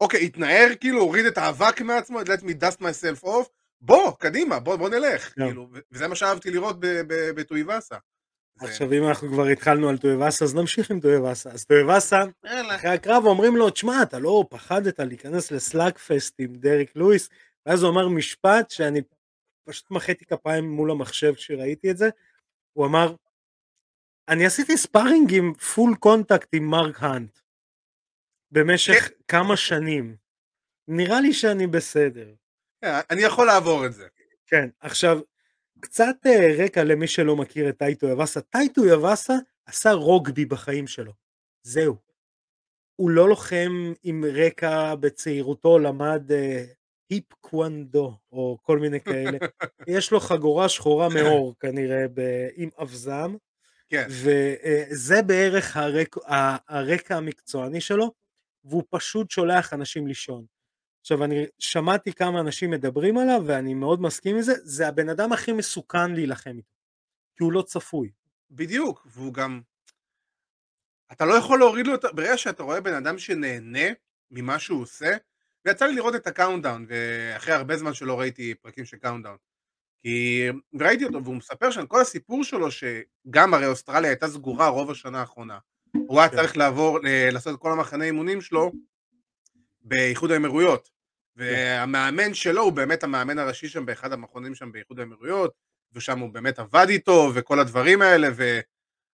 [0.00, 3.48] אוקיי, התנער, כאילו, הוריד את האבק מעצמו, let me dust myself off,
[3.80, 5.34] בוא, קדימה, בוא, בוא נלך.
[5.34, 5.46] כן.
[5.46, 6.76] כאילו, וזה מה שאהבתי לראות
[7.34, 7.96] בטויבאסה.
[8.60, 13.24] עכשיו אם אנחנו כבר התחלנו על טויבאסה אז נמשיך עם טויבאסה אז טויבאסה אחרי הקרב
[13.24, 17.28] אומרים לו תשמע אתה לא פחדת להיכנס לסלאג פסט עם דריק לואיס
[17.66, 19.00] ואז הוא אמר משפט שאני
[19.64, 22.08] פשוט מחאתי כפיים מול המחשב כשראיתי את זה
[22.72, 23.14] הוא אמר
[24.28, 27.38] אני עשיתי sparring עם full contact עם מרק האנט
[28.50, 29.10] במשך.
[29.28, 30.16] כמה שנים
[30.88, 32.34] נראה לי שאני בסדר.
[32.80, 34.08] כן, אני יכול לעבור את זה.
[34.46, 35.20] כן עכשיו
[35.80, 39.34] קצת אה, רקע למי שלא מכיר את טאי טויבאסה, טאי טויבאסה
[39.66, 41.12] עשה רוגבי בחיים שלו,
[41.62, 41.96] זהו.
[42.96, 46.64] הוא לא לוחם עם רקע בצעירותו, למד אה,
[47.10, 49.38] היפ קוונדו או כל מיני כאלה.
[49.96, 53.34] יש לו חגורה שחורה מאור כנראה ב- עם אבזם,
[53.88, 54.06] כן.
[54.08, 56.16] וזה אה, בערך הרק...
[56.68, 58.12] הרקע המקצועני שלו,
[58.64, 60.44] והוא פשוט שולח אנשים לישון.
[61.00, 65.32] עכשיו אני שמעתי כמה אנשים מדברים עליו ואני מאוד מסכים עם זה, זה הבן אדם
[65.32, 66.74] הכי מסוכן להילחם איתו,
[67.36, 68.10] כי הוא לא צפוי.
[68.50, 69.60] בדיוק, והוא גם,
[71.12, 73.88] אתה לא יכול להוריד לו, ברגע שאתה רואה בן אדם שנהנה
[74.30, 75.16] ממה שהוא עושה,
[75.64, 79.36] ויצא לי לראות את ה countdown, ואחרי הרבה זמן שלא ראיתי פרקים של countdown,
[80.02, 80.46] כי
[80.80, 85.20] ראיתי אותו והוא מספר שם כל הסיפור שלו שגם הרי אוסטרליה הייתה סגורה רוב השנה
[85.20, 85.58] האחרונה,
[86.06, 86.36] הוא היה כן.
[86.36, 86.98] צריך לעבור,
[87.32, 88.72] לעשות את כל המחנה אימונים שלו
[89.80, 90.90] באיחוד האמירויות.
[91.38, 91.44] כן.
[91.44, 95.52] והמאמן שלו הוא באמת המאמן הראשי שם באחד המכונים שם באיחוד האמירויות,
[95.92, 98.60] ושם הוא באמת עבד איתו וכל הדברים האלה, ו...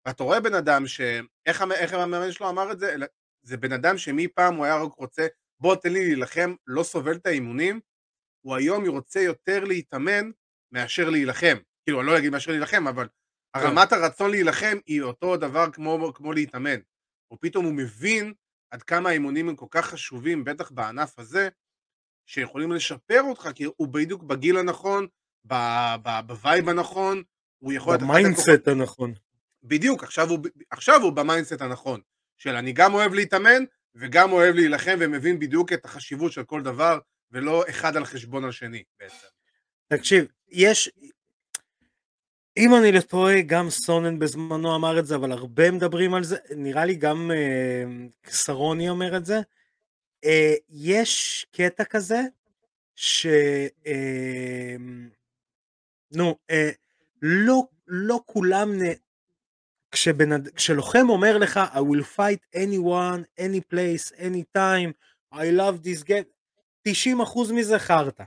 [0.06, 1.00] ואתה רואה בן אדם ש...
[1.46, 2.96] איך, איך המאמן שלו אמר את זה?
[3.42, 5.26] זה בן אדם שמפעם הוא היה רק רוצה,
[5.60, 7.80] בוא תן לי להילחם, לא סובל את האימונים,
[8.40, 10.30] הוא היום רוצה יותר להתאמן
[10.72, 11.56] מאשר להילחם.
[11.84, 13.08] כאילו, אני לא אגיד מאשר להילחם, אבל
[13.56, 13.62] כן.
[13.62, 16.78] רמת הרצון להילחם היא אותו דבר כמו, כמו להתאמן.
[17.32, 18.32] ופתאום הוא מבין
[18.70, 21.48] עד כמה האימונים הם כל כך חשובים, בטח בענף הזה,
[22.26, 25.06] שיכולים לשפר אותך, כי הוא בדיוק בגיל הנכון,
[26.26, 27.22] ב vibe הנכון,
[27.58, 27.96] הוא יכול...
[27.96, 29.14] ב mindset הנכון.
[29.62, 30.38] בדיוק, עכשיו הוא,
[30.70, 32.00] עכשיו הוא ב mindset הנכון,
[32.38, 33.64] של אני גם אוהב להתאמן,
[33.96, 36.98] וגם אוהב להילחם, ומבין בדיוק את החשיבות של כל דבר,
[37.32, 39.26] ולא אחד על חשבון השני בעצם.
[39.88, 40.90] תקשיב, יש,
[42.56, 46.36] אם אני לא טועה, גם סונן בזמנו אמר את זה, אבל הרבה מדברים על זה,
[46.56, 47.84] נראה לי גם אה,
[48.26, 49.40] סרוני אומר את זה.
[50.24, 52.20] אה, יש קטע כזה,
[52.94, 53.26] ש...
[53.86, 54.76] אה,
[56.12, 56.70] נו, אה,
[57.22, 58.72] לא, לא כולם.
[59.92, 60.50] כשבנ...
[60.50, 64.92] כשלוחם אומר לך, I will fight anyone, any place, any time,
[65.34, 66.24] I love this game,
[66.88, 68.24] 90% מזה חרטא.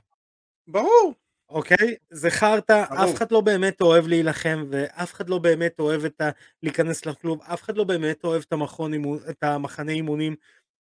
[0.67, 1.13] ברור.
[1.50, 1.95] אוקיי?
[2.10, 6.30] זה חרטא, אף אחד לא באמת אוהב להילחם, ואף אחד לא באמת אוהב את ה...
[6.63, 8.93] להיכנס לכלוב, אף אחד לא באמת אוהב את, המכון,
[9.30, 10.36] את המחנה אימונים.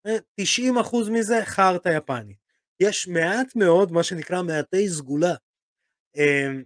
[0.07, 2.35] 90% אה, מזה חרטא יפני.
[2.81, 5.35] יש מעט מאוד, מה שנקרא מעטי סגולה.
[6.17, 6.62] אמ,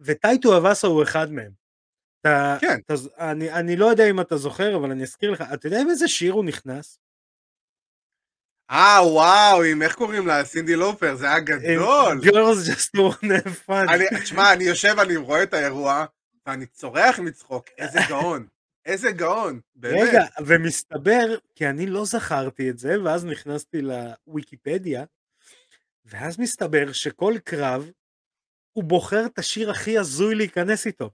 [0.00, 1.52] וטייטו אבאסה הוא אחד מהם.
[2.26, 2.80] אתה, כן.
[2.86, 5.90] אתה, אני, אני לא יודע אם אתה זוכר, אבל אני אזכיר לך, אתה יודע עם
[5.90, 6.98] איזה שיר הוא נכנס?
[8.70, 10.44] אה וואו, עם איך קוראים לה?
[10.44, 12.20] סינדי לופר, זה היה גדול.
[12.22, 14.18] Girls just want fun.
[14.22, 16.06] תשמע, אני יושב, אני רואה את האירוע,
[16.46, 18.46] ואני צורח מצחוק, איזה גאון.
[18.86, 20.08] איזה גאון, באמת.
[20.08, 25.04] רגע, ומסתבר, כי אני לא זכרתי את זה, ואז נכנסתי לוויקיפדיה,
[26.04, 27.90] ואז מסתבר שכל קרב,
[28.72, 31.10] הוא בוחר את השיר הכי הזוי להיכנס איתו.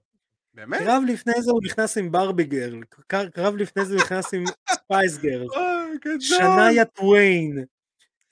[0.53, 0.79] באמת?
[0.79, 5.17] קרב לפני זה הוא נכנס עם Barbie Girl, קרב לפני זה הוא נכנס עם Spice
[5.17, 5.47] Girls,
[6.19, 7.65] שניה טוויין,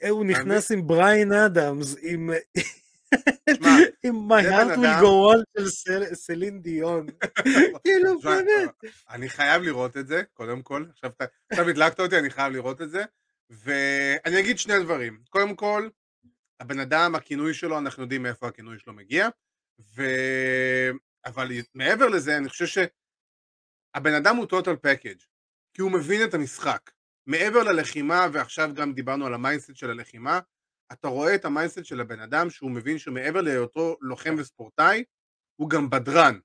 [0.09, 2.29] הוא נכנס עם בריאן אדמס, עם...
[4.03, 7.07] עם My Heart will go on של סלין דיון.
[7.83, 8.83] כאילו, באמת.
[9.09, 10.85] אני חייב לראות את זה, קודם כל.
[10.91, 11.11] עכשיו
[11.69, 13.03] הדלקת אותי, אני חייב לראות את זה.
[13.49, 15.19] ואני אגיד שני דברים.
[15.29, 15.89] קודם כל,
[16.59, 19.29] הבן אדם, הכינוי שלו, אנחנו יודעים מאיפה הכינוי שלו מגיע.
[21.25, 25.25] אבל מעבר לזה, אני חושב שהבן אדם הוא total package.
[25.73, 26.91] כי הוא מבין את המשחק.
[27.25, 30.39] מעבר ללחימה, ועכשיו גם דיברנו על ה mindset של הלחימה,
[30.91, 35.03] אתה רואה את ה mindset של הבן אדם שהוא מבין שמעבר להיותו לוחם וספורטאי,
[35.55, 36.39] הוא גם בדרן.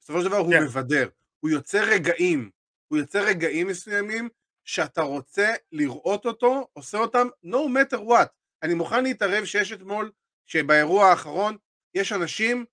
[0.00, 0.56] בסופו של דבר הוא yeah.
[0.56, 0.64] כן.
[0.64, 1.08] מבדר.
[1.40, 2.50] הוא יוצר רגעים,
[2.88, 4.28] הוא יוצר רגעים מסוימים
[4.64, 8.28] שאתה רוצה לראות אותו, עושה אותם no matter what.
[8.62, 10.12] אני מוכן להתערב שיש אתמול,
[10.46, 11.56] שבאירוע האחרון
[11.94, 12.64] יש אנשים,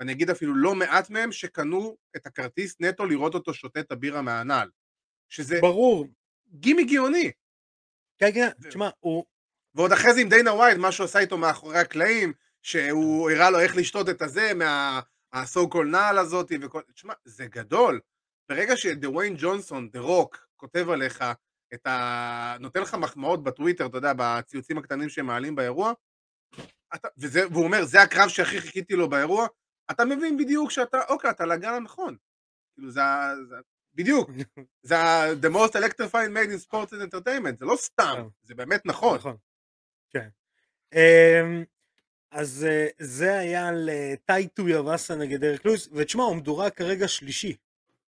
[0.00, 4.22] ואני אגיד אפילו לא מעט מהם, שקנו את הכרטיס נטו לראות אותו שותה את הבירה
[4.22, 4.70] מהנעל.
[5.28, 5.58] שזה...
[5.60, 6.06] ברור.
[6.52, 7.30] גימיק גאוני.
[8.18, 9.24] כן, כן, תשמע, הוא...
[9.74, 13.60] ועוד אחרי זה עם דיינה ווייט, מה שהוא עשה איתו מאחורי הקלעים, שהוא הראה לו
[13.60, 16.80] איך לשתות את הזה, מה-so called נעל הזאת, וכל...
[16.94, 18.00] תשמע, זה גדול.
[18.48, 21.24] ברגע שדוויין ג'ונסון, דה רוק, כותב עליך
[21.74, 22.56] את ה...
[22.60, 25.92] נותן לך מחמאות בטוויטר, אתה יודע, בציוצים הקטנים שהם מעלים באירוע,
[26.94, 27.08] אתה...
[27.18, 27.48] וזה...
[27.48, 29.46] והוא אומר, זה הקרב שהכי חיכיתי לו באירוע,
[29.90, 32.16] אתה מבין בדיוק שאתה, אוקיי, אתה לגן הנכון.
[32.74, 33.00] כאילו, זה,
[33.48, 33.56] זה,
[33.94, 34.30] בדיוק,
[34.82, 34.96] זה
[35.42, 38.22] the most electrifying made in sports and entertainment, זה לא סתם, כן.
[38.42, 39.18] זה באמת נכון.
[39.18, 39.36] נכון.
[40.10, 40.28] כן.
[40.94, 41.64] אמ,
[42.30, 47.08] אז אה, זה היה על אה, טייטו יבאסה נגד אריק לואיס, ותשמע, הוא מדורג כרגע
[47.08, 47.56] שלישי,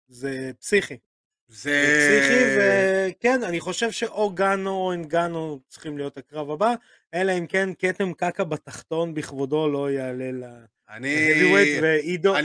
[0.08, 0.98] זה פסיכי.
[1.48, 6.74] זה פסיכי, וכן, אני חושב שאו גאנו או אנגאנו צריכים להיות הקרב הבא,
[7.14, 10.44] אלא אם כן כתם קקע בתחתון בכבודו לא יעלה ל...
[10.92, 11.80] אני...
[11.82, 12.36] ועידו...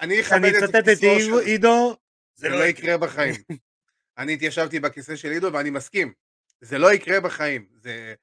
[0.00, 1.02] אני אכבד את אצטט את
[1.44, 1.96] עידו,
[2.34, 3.34] זה לא יקרה בחיים.
[4.18, 6.12] אני התיישבתי בכיסא של עידו ואני מסכים,
[6.60, 7.66] זה לא יקרה בחיים.
[7.74, 8.14] זה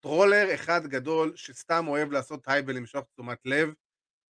[0.00, 3.74] troller אחד גדול שסתם אוהב לעשות טייב ולמשוך תשומת לב,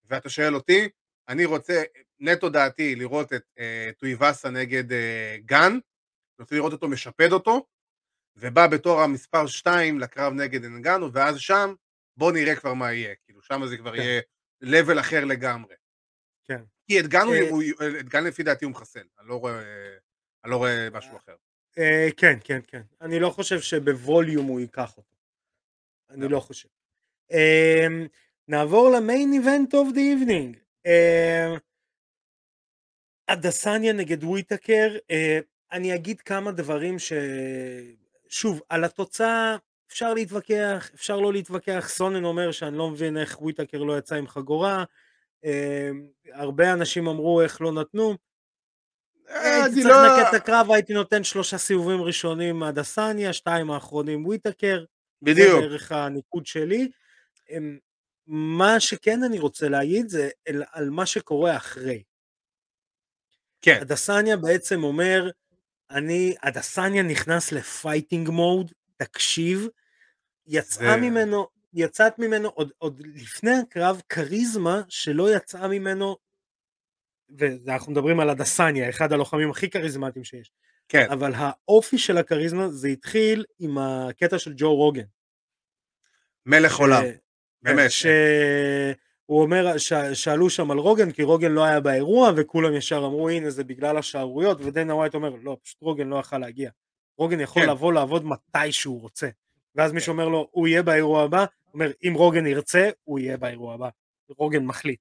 [0.05, 0.89] ואתה שואל אותי,
[1.27, 1.83] אני רוצה,
[2.19, 5.79] נטו דעתי, לראות את אה, טויוואסה נגד אה, גן, אני
[6.39, 7.65] רוצה לראות אותו משפד אותו,
[8.35, 11.73] ובא בתור המספר 2 לקרב נגד אנגנו, ואז שם,
[12.17, 14.01] בוא נראה כבר מה יהיה, כאילו שם זה כבר כן.
[14.01, 14.21] יהיה
[14.63, 15.75] level אחר לגמרי.
[16.43, 16.63] כן.
[16.87, 17.63] כי את גן, אה, הוא,
[17.99, 19.59] את גן לפי דעתי הוא מחסל, אני לא רואה,
[20.43, 21.35] אני לא רואה משהו אחר.
[21.77, 22.81] אה, כן, כן, כן.
[23.01, 25.15] אני לא חושב שב volume הוא ייקח אותו.
[26.09, 26.69] אני לא חושב.
[27.31, 28.07] אמ,
[28.47, 30.57] נעבור ל main event of the evening.
[33.27, 35.39] אדסניה נגד וויטקר, אה,
[35.71, 37.13] אני אגיד כמה דברים ש...
[38.29, 39.57] שוב, על התוצאה
[39.93, 44.27] אפשר להתווכח, אפשר לא להתווכח, סונן אומר שאני לא מבין איך וויטקר לא יצא עם
[44.27, 44.83] חגורה,
[45.43, 48.17] אמ, הרבה אנשים אמרו איך לא נתנו.
[49.29, 53.71] אה, הייתי צריך לא- לנקד את הקרב, הייתי נותן שלושה סיבובים ראשונים עד הסניה, שתיים
[53.71, 54.83] האחרונים וויטקר.
[55.21, 55.61] בדיוק.
[55.61, 56.89] זה בערך הניקוד שלי.
[57.49, 57.77] אמ,
[58.27, 60.29] מה שכן אני רוצה להגיד זה
[60.71, 62.03] על מה שקורה אחרי.
[63.61, 63.77] כן.
[63.81, 65.29] אדסניה בעצם אומר,
[65.91, 69.67] אני, אדסניה נכנס ל fighting mode, תקשיב,
[70.47, 71.01] יצאה זה...
[71.01, 76.17] ממנו יצאת ממנו עוד, עוד לפני הקרב כריזמה שלא יצאה ממנו,
[77.37, 80.51] ואנחנו מדברים על אדסניה, אחד הלוחמים הכי כריזמטיים שיש.
[80.89, 81.07] כן.
[81.11, 85.03] אבל האופי של הכריזמה זה התחיל עם הקטע של ג'ו רוגן.
[86.45, 87.03] מלך עולם,
[87.61, 87.91] באמת.
[87.91, 89.93] שהוא אומר, ש...
[89.93, 93.97] שאלו שם על רוגן, כי רוגן לא היה באירוע, וכולם ישר אמרו, הנה זה בגלל
[93.97, 96.71] השערוריות, ודנה ווייט אומר, לא, פשוט רוגן לא יכל להגיע.
[97.17, 97.69] רוגן יכול כן.
[97.69, 99.29] לבוא לעבוד מתי שהוא רוצה.
[99.75, 100.19] ואז מישהו כן.
[100.19, 103.89] אומר לו, הוא יהיה באירוע הבא, אומר, אם רוגן ירצה, הוא יהיה באירוע הבא.
[104.37, 104.99] רוגן מחליט.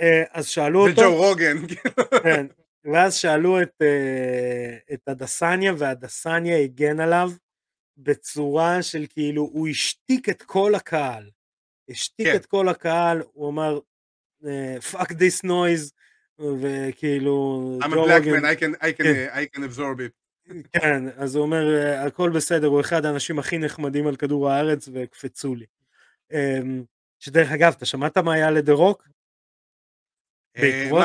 [0.00, 1.00] אה, אז שאלו אותו...
[1.00, 1.56] וג'ו רוגן.
[2.24, 2.46] כן,
[2.84, 7.30] ואז שאלו את, אה, את הדסניה, והדסניה הגן עליו
[7.96, 11.30] בצורה של כאילו, הוא השתיק את כל הקהל.
[11.90, 12.36] השתיק כן.
[12.36, 13.78] את כל הקהל, הוא אמר,
[14.46, 15.92] אה, fuck this noise,
[16.60, 17.78] וכאילו...
[17.82, 19.28] I'm a black man, I can, I can, כן.
[19.32, 20.23] I can absorb it.
[20.72, 21.64] כן, אז הוא אומר,
[22.06, 25.66] הכל בסדר, הוא אחד האנשים הכי נחמדים על כדור הארץ, וקפצו לי.
[26.32, 26.84] אמ,
[27.18, 29.08] שדרך אגב, אתה שמעת מה היה לדה רוק?
[30.56, 31.04] אה, בעקבות?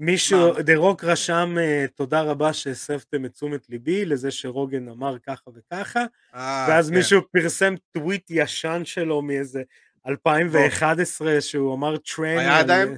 [0.00, 5.50] מישהו, דה רוק רשם אה, תודה רבה שהסבתם את תשומת ליבי לזה שרוגן אמר ככה
[5.54, 6.00] וככה,
[6.34, 6.94] אה, ואז כן.
[6.94, 9.62] מישהו פרסם טוויט ישן שלו מאיזה
[10.06, 12.38] 2011 שהוא אמר טרני.
[12.38, 12.96] היה עדיין,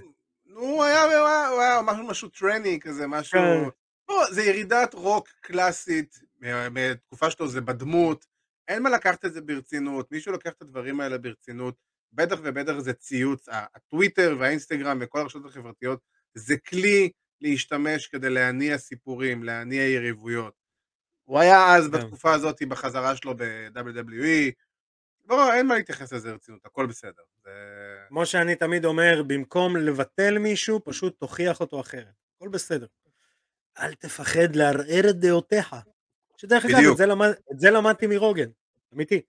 [0.55, 3.41] הוא היה אמר משהו טרני כזה, משהו...
[4.13, 6.21] לא, זה ירידת רוק קלאסית,
[6.73, 8.27] בתקופה שלו זה בדמות,
[8.69, 11.75] אין מה לקחת את זה ברצינות, מישהו לוקח את הדברים האלה ברצינות,
[12.13, 16.01] בטח ובטח זה ציוץ, הטוויטר והאינסטגרם וכל הרשתות החברתיות
[16.35, 20.55] זה כלי להשתמש כדי להניע סיפורים, להניע יריבויות.
[21.25, 21.91] הוא היה אז כן.
[21.91, 24.53] בתקופה הזאת בחזרה שלו ב-WWE,
[25.29, 27.23] לא, אין מה להתייחס לזה רצינות, הכל בסדר.
[27.45, 27.51] זה...
[28.09, 32.15] כמו שאני תמיד אומר, במקום לבטל מישהו, פשוט תוכיח אותו אחרת.
[32.37, 32.87] הכל בסדר.
[33.79, 35.77] אל תפחד לערער את דעותיך.
[36.37, 38.49] שדרך אגב, את, את זה למדתי מרוגן,
[38.95, 39.21] אמיתי.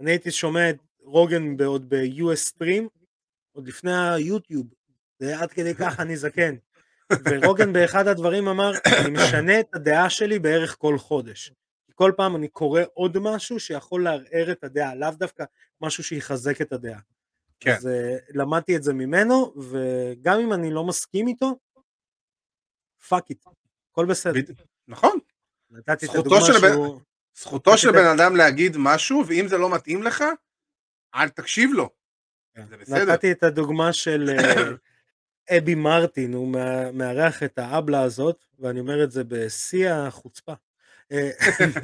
[0.00, 2.88] אני הייתי שומע את רוגן עוד ב-US Stream,
[3.52, 4.66] עוד לפני היוטיוב,
[5.18, 6.54] זה עד כדי ככה אני זקן.
[7.24, 11.52] ורוגן באחד הדברים אמר, אני משנה את הדעה שלי בערך כל חודש.
[11.94, 15.44] כל פעם אני קורא עוד משהו שיכול לערער את הדעה, לאו דווקא
[15.80, 17.00] משהו שיחזק את הדעה.
[17.60, 17.74] כן.
[17.74, 17.90] אז uh,
[18.34, 21.58] למדתי את זה ממנו, וגם אם אני לא מסכים איתו,
[23.08, 23.44] fuck it,
[23.92, 24.40] הכל בסדר.
[24.88, 25.18] נכון.
[25.70, 27.00] נתתי את הדוגמה שהוא...
[27.34, 30.24] זכותו של בן אדם להגיד משהו, ואם זה לא מתאים לך,
[31.14, 31.90] אל תקשיב לו.
[32.54, 32.66] כן.
[32.68, 33.12] זה בסדר.
[33.12, 34.62] נתתי את הדוגמה של אה,
[35.58, 36.54] אבי מרטין, הוא
[36.92, 40.52] מארח את האבלה הזאת, ואני אומר את זה בשיא החוצפה.
[41.12, 41.30] אה,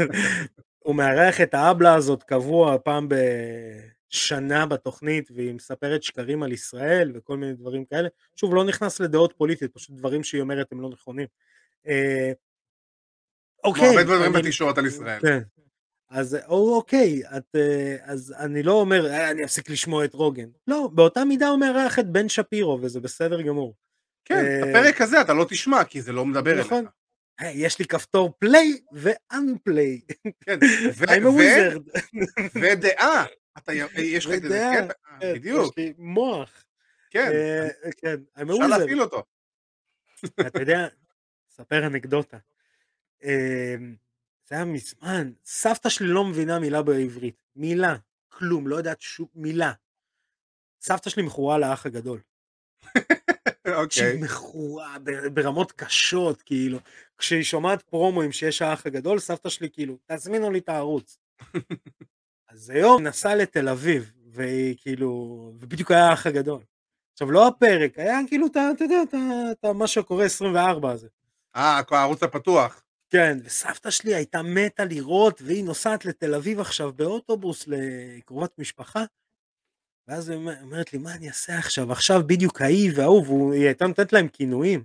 [0.85, 7.37] הוא מארח את האבלה הזאת קבוע פעם בשנה בתוכנית, והיא מספרת שקרים על ישראל וכל
[7.37, 8.09] מיני דברים כאלה.
[8.37, 11.27] שוב, לא נכנס לדעות פוליטיות, פשוט דברים שהיא אומרת הם לא נכונים.
[11.87, 12.33] אה,
[13.65, 13.89] אוקיי.
[13.89, 15.21] הרבה דברים בתקשורת על ישראל.
[15.21, 15.39] כן.
[16.11, 20.49] אז אוקיי, את, אה, אז אני לא אומר, אה, אני אפסיק לשמוע את רוגן.
[20.67, 23.75] לא, באותה מידה הוא מארח את בן שפירו, וזה בסדר גמור.
[24.25, 26.79] כן, את הפרק הזה אתה לא תשמע, כי זה לא מדבר נכון.
[26.79, 26.91] אליך.
[27.55, 30.01] יש לי כפתור פליי ואנפליי.
[30.41, 30.59] כן,
[32.63, 33.25] ודעה.
[33.97, 34.89] יש לך את זה, כן,
[35.35, 35.79] בדיוק.
[35.79, 36.65] יש לי מוח.
[37.11, 37.31] כן,
[37.97, 39.23] כן, אפשר להפעיל אותו.
[40.41, 40.89] אתה יודע,
[41.59, 42.39] ספר אנקדוטה.
[43.25, 43.97] אמ,
[44.49, 47.97] זה היה מזמן, סבתא שלי לא מבינה מילה בעברית, מילה,
[48.29, 49.73] כלום, לא יודעת שום מילה.
[50.81, 52.21] סבתא שלי מכורה לאח הגדול.
[53.67, 53.91] אוקיי.
[53.91, 54.97] שהיא מכורה
[55.35, 56.79] ברמות קשות, כאילו.
[57.19, 61.19] כשהיא שומעת פרומואים שיש האח הגדול, סבתא שלי כאילו, תזמינו לי את הערוץ.
[62.49, 65.09] אז היום נסע לתל אביב, והיא כאילו,
[65.61, 66.63] ובדיוק היה האח הגדול.
[67.13, 71.09] עכשיו לא הפרק, היה כאילו, אתה, יודע, מה שקורה 24 הזה.
[71.59, 72.83] אה, הערוץ הפתוח.
[73.11, 79.05] כן, וסבתא שלי הייתה מתה לראות, והיא נוסעת לתל אביב עכשיו באוטובוס לקרובת משפחה,
[80.09, 81.93] ואז היא אומרת לי, מה אני אעשה עכשיו?
[81.93, 84.85] עכשיו בדיוק ההיא וההוא, והיא הייתה נותנת להם כינויים.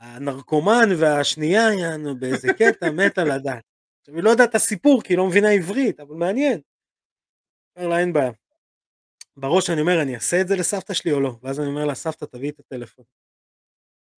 [0.00, 3.64] הנרקומן והשנייה, יענו, באיזה קטע, מתה לדעת.
[4.00, 6.60] עכשיו, היא לא יודעת את הסיפור, כי היא לא מבינה עברית, אבל מעניין.
[7.76, 8.32] אומר לה, אין בעיה.
[9.36, 11.36] בראש אני אומר, אני אעשה את זה לסבתא שלי או לא?
[11.42, 13.04] ואז אני אומר לה, סבתא, תביאי את הטלפון.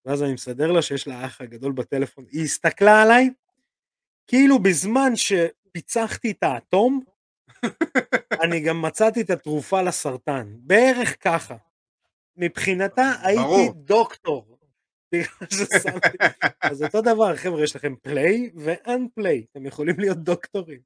[0.06, 2.24] ואז אני מסדר לה שיש לה אח הגדול בטלפון.
[2.30, 3.30] היא הסתכלה עליי,
[4.26, 7.00] כאילו בזמן שפיצחתי את האטום,
[8.42, 10.54] אני גם מצאתי את התרופה לסרטן.
[10.56, 11.56] בערך ככה.
[12.36, 14.54] מבחינתה הייתי דוקטור.
[16.60, 20.80] אז אותו דבר, חבר'ה, יש לכם פליי ואנפליי, אתם יכולים להיות דוקטורים.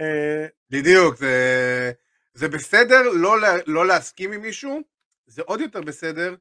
[0.00, 1.92] אה, בדיוק, זה,
[2.34, 4.80] זה בסדר לא, לא להסכים עם מישהו,
[5.26, 6.34] זה עוד יותר בסדר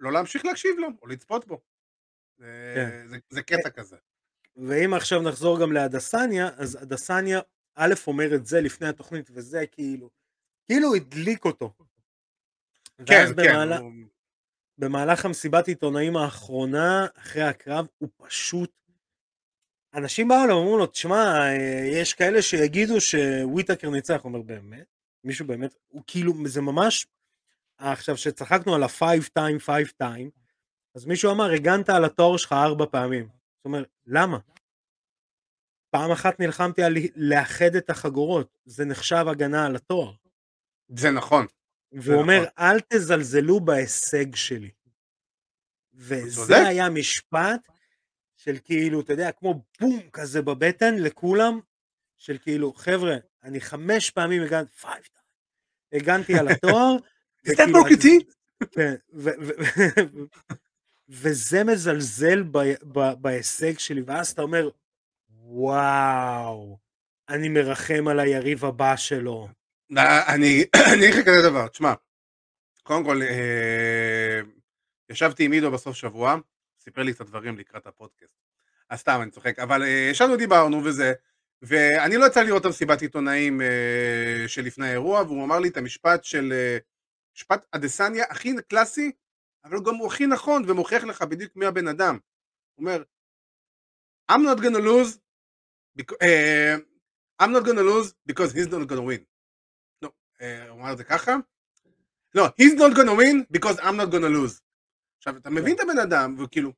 [0.00, 1.60] לא להמשיך להקשיב לו, או לצפות בו.
[2.38, 3.08] זה, כן.
[3.08, 3.96] זה, זה קטע כזה.
[4.56, 7.40] ואם עכשיו נחזור גם להדסניה, אז הדסניה,
[7.74, 10.10] א' אומר את זה לפני התוכנית, וזה כאילו,
[10.66, 11.74] כאילו הדליק אותו.
[12.98, 13.32] כן, כן.
[13.36, 13.92] במהלך, הוא...
[14.78, 18.72] במהלך המסיבת עיתונאים האחרונה, אחרי הקרב, הוא פשוט...
[19.94, 21.48] אנשים באו לו, אמרו לו, תשמע,
[21.92, 24.86] יש כאלה שיגידו שוויטקר ניצח, הוא אומר, באמת?
[25.24, 27.06] מישהו באמת, הוא כאילו, זה ממש
[27.80, 29.02] עכשיו, שצחקנו על ה-5
[29.38, 30.30] time 5 time,
[30.94, 33.28] אז מישהו אמר, הגנת על התואר שלך ארבע פעמים.
[33.56, 34.38] זאת אומרת, למה?
[35.90, 40.12] פעם אחת נלחמתי על לאחד את החגורות, זה נחשב הגנה על התואר.
[40.88, 41.46] זה נכון.
[41.92, 42.52] והוא אומר, נכון.
[42.58, 44.70] אל תזלזלו בהישג שלי.
[45.92, 47.68] וזה היה משפט
[48.36, 51.60] של כאילו, אתה יודע, כמו בום כזה בבטן לכולם,
[52.18, 54.72] של כאילו, חבר'ה, אני חמש פעמים הגנתי,
[55.92, 56.96] הגנתי על התואר,
[58.74, 58.94] כן,
[61.08, 62.44] וזה מזלזל
[63.20, 64.68] בהישג שלי, ואז אתה אומר,
[65.30, 66.78] וואו,
[67.28, 69.48] אני מרחם על היריב הבא שלו.
[70.94, 71.92] אני אגיד לך כזה דבר, תשמע,
[72.82, 74.40] קודם כל, אה,
[75.10, 76.36] ישבתי עם עידו בסוף שבוע,
[76.78, 78.34] סיפר לי את הדברים לקראת הפודקאסט.
[78.90, 81.12] אז סתם, אני צוחק, אבל אה, ישבנו, דיברנו וזה,
[81.62, 86.24] ואני לא יצא לראות את המסיבת עיתונאים אה, שלפני האירוע, והוא אמר לי את המשפט
[86.24, 86.52] של
[87.36, 89.12] משפט אדסניה הכי קלאסי,
[89.64, 92.18] אבל גם הוא הכי נכון ומוכיח לך בדיוק מי הבן אדם.
[92.74, 93.02] הוא אומר,
[94.32, 95.18] I'm not gonna lose,
[95.98, 96.80] because, uh,
[97.42, 99.24] I'm not gonna lose because he's not gonna win.
[100.02, 101.36] לא, uh, הוא אמר את זה ככה?
[102.34, 104.60] לא, he's not gonna win because I'm not gonna lose.
[105.18, 106.72] עכשיו, אתה מבין את הבן אדם, וכאילו,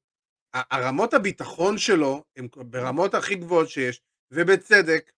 [0.55, 4.01] הרמות הביטחון שלו הן ברמות הכי גבוהות שיש,
[4.31, 5.13] ובצדק,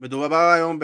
[0.00, 0.78] מדובר היום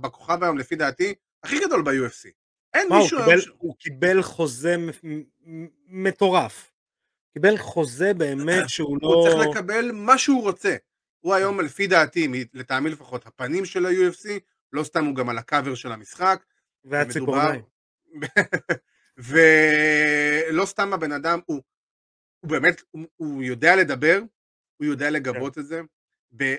[0.00, 2.30] בכוכב היום לפי דעתי הכי גדול ב-UFC.
[2.74, 3.18] אין מה, מישהו...
[3.18, 3.48] הוא קיבל, ש...
[3.58, 4.76] הוא קיבל חוזה
[5.88, 6.72] מטורף.
[7.32, 9.08] קיבל חוזה באמת שהוא לא...
[9.08, 10.76] הוא צריך לקבל מה שהוא רוצה.
[11.20, 14.28] הוא היום לפי דעתי, לטעמי לפחות, הפנים של ה-UFC,
[14.72, 16.44] לא סתם הוא גם על הקאבר של המשחק.
[16.84, 17.62] והציפורניים.
[19.18, 21.62] ולא סתם הבן אדם, הוא,
[22.40, 24.20] הוא באמת, הוא, הוא יודע לדבר,
[24.76, 25.60] הוא יודע לגבות כן.
[25.60, 25.80] את זה,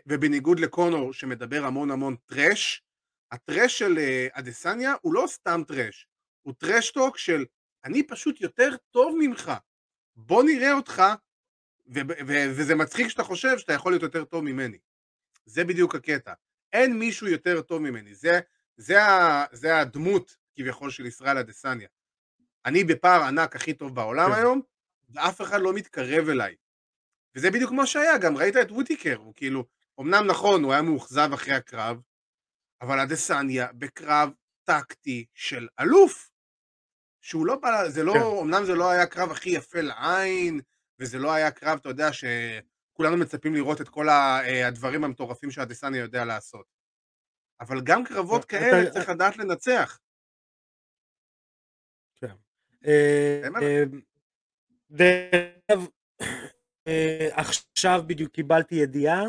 [0.07, 2.83] ובניגוד לקונור שמדבר המון המון trash,
[3.31, 6.07] ה trash של אה, אדסניה הוא לא סתם trash,
[6.41, 7.45] הוא trash talk של
[7.85, 9.51] אני פשוט יותר טוב ממך,
[10.15, 11.03] בוא נראה אותך,
[11.95, 14.77] ו- ו- וזה מצחיק שאתה חושב שאתה יכול להיות יותר טוב ממני.
[15.45, 16.33] זה בדיוק הקטע.
[16.73, 18.39] אין מישהו יותר טוב ממני, זה,
[18.77, 21.87] זה, ה- זה הדמות כביכול של ישראל אדסניה.
[22.65, 24.37] אני בפער ענק הכי טוב בעולם כן.
[24.37, 24.61] היום,
[25.09, 26.55] ואף אחד לא מתקרב אליי.
[27.35, 29.65] וזה בדיוק כמו שהיה, גם ראית את ווטיקר, הוא כאילו,
[29.99, 32.01] אמנם נכון, הוא היה מאוכזב אחרי הקרב,
[32.81, 34.29] אבל אדסניה בקרב
[34.63, 36.29] טקטי של אלוף,
[37.21, 38.19] שהוא לא בא, זה לא, כן.
[38.41, 40.61] אמנם זה לא היה הקרב הכי יפה לעין,
[40.99, 46.01] וזה לא היה קרב, אתה יודע, שכולנו מצפים לראות את כל אה, הדברים המטורפים שאדסניה
[46.01, 46.65] יודע לעשות.
[47.61, 48.91] אבל גם קרבות כאלה אתה...
[48.91, 49.99] צריך לדעת לנצח.
[52.15, 52.35] כן.
[52.85, 53.83] אה, אה,
[54.91, 55.89] דרך
[57.31, 59.23] עכשיו בדיוק קיבלתי ידיעה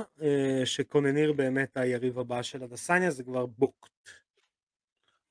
[0.64, 3.90] שקנוניר באמת היריב הבא של אדסניה, זה כבר booked.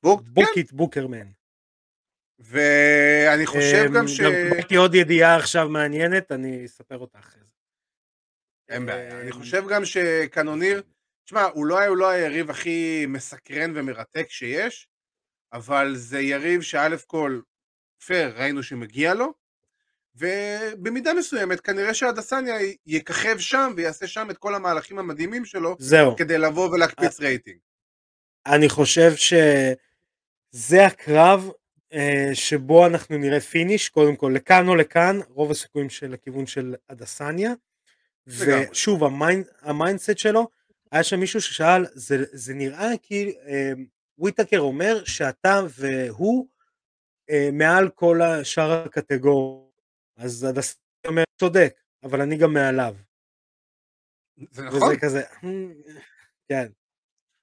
[0.03, 0.25] Booked?
[0.27, 1.27] Book it, Bookerman.
[2.39, 4.21] ואני חושב גם ש...
[4.21, 7.49] גם קיבלתי עוד ידיעה עכשיו מעניינת, אני אספר אותה אחרי זה.
[8.69, 9.21] אין בעיה.
[9.21, 10.83] אני חושב גם שקנוניר,
[11.25, 14.87] תשמע, הוא לא, הוא לא היריב הכי מסקרן ומרתק שיש,
[15.53, 17.41] אבל זה יריב שא' כל,
[18.05, 19.33] פייר, ראינו שמגיע לו,
[20.19, 22.55] ובמידה מסוימת כנראה שאדסניה
[22.85, 26.15] יככב שם ויעשה שם את כל המהלכים המדהימים שלו, זהו.
[26.15, 27.57] כדי לבוא ולהקפיץ רייטינג.
[28.45, 31.49] אני חושב שזה הקרב
[31.93, 36.75] אה, שבו אנחנו נראה finish, קודם כל לכאן או לכאן, רוב הסיכויים של הכיוון של
[36.87, 37.51] אדסניה,
[38.27, 40.47] ושוב ה mind, ה mindset שלו,
[40.91, 43.71] היה שם מישהו ששאל, זה, זה נראה כי אה,
[44.17, 46.47] וויטקר אומר שאתה והוא
[47.29, 49.68] אה, מעל כל שאר הקטגוריה,
[50.19, 52.95] אז אדסניה אומר, צודק, אבל אני גם מעליו.
[54.51, 54.83] זה נכון.
[54.83, 55.23] וזה כזה,
[56.47, 56.71] כן.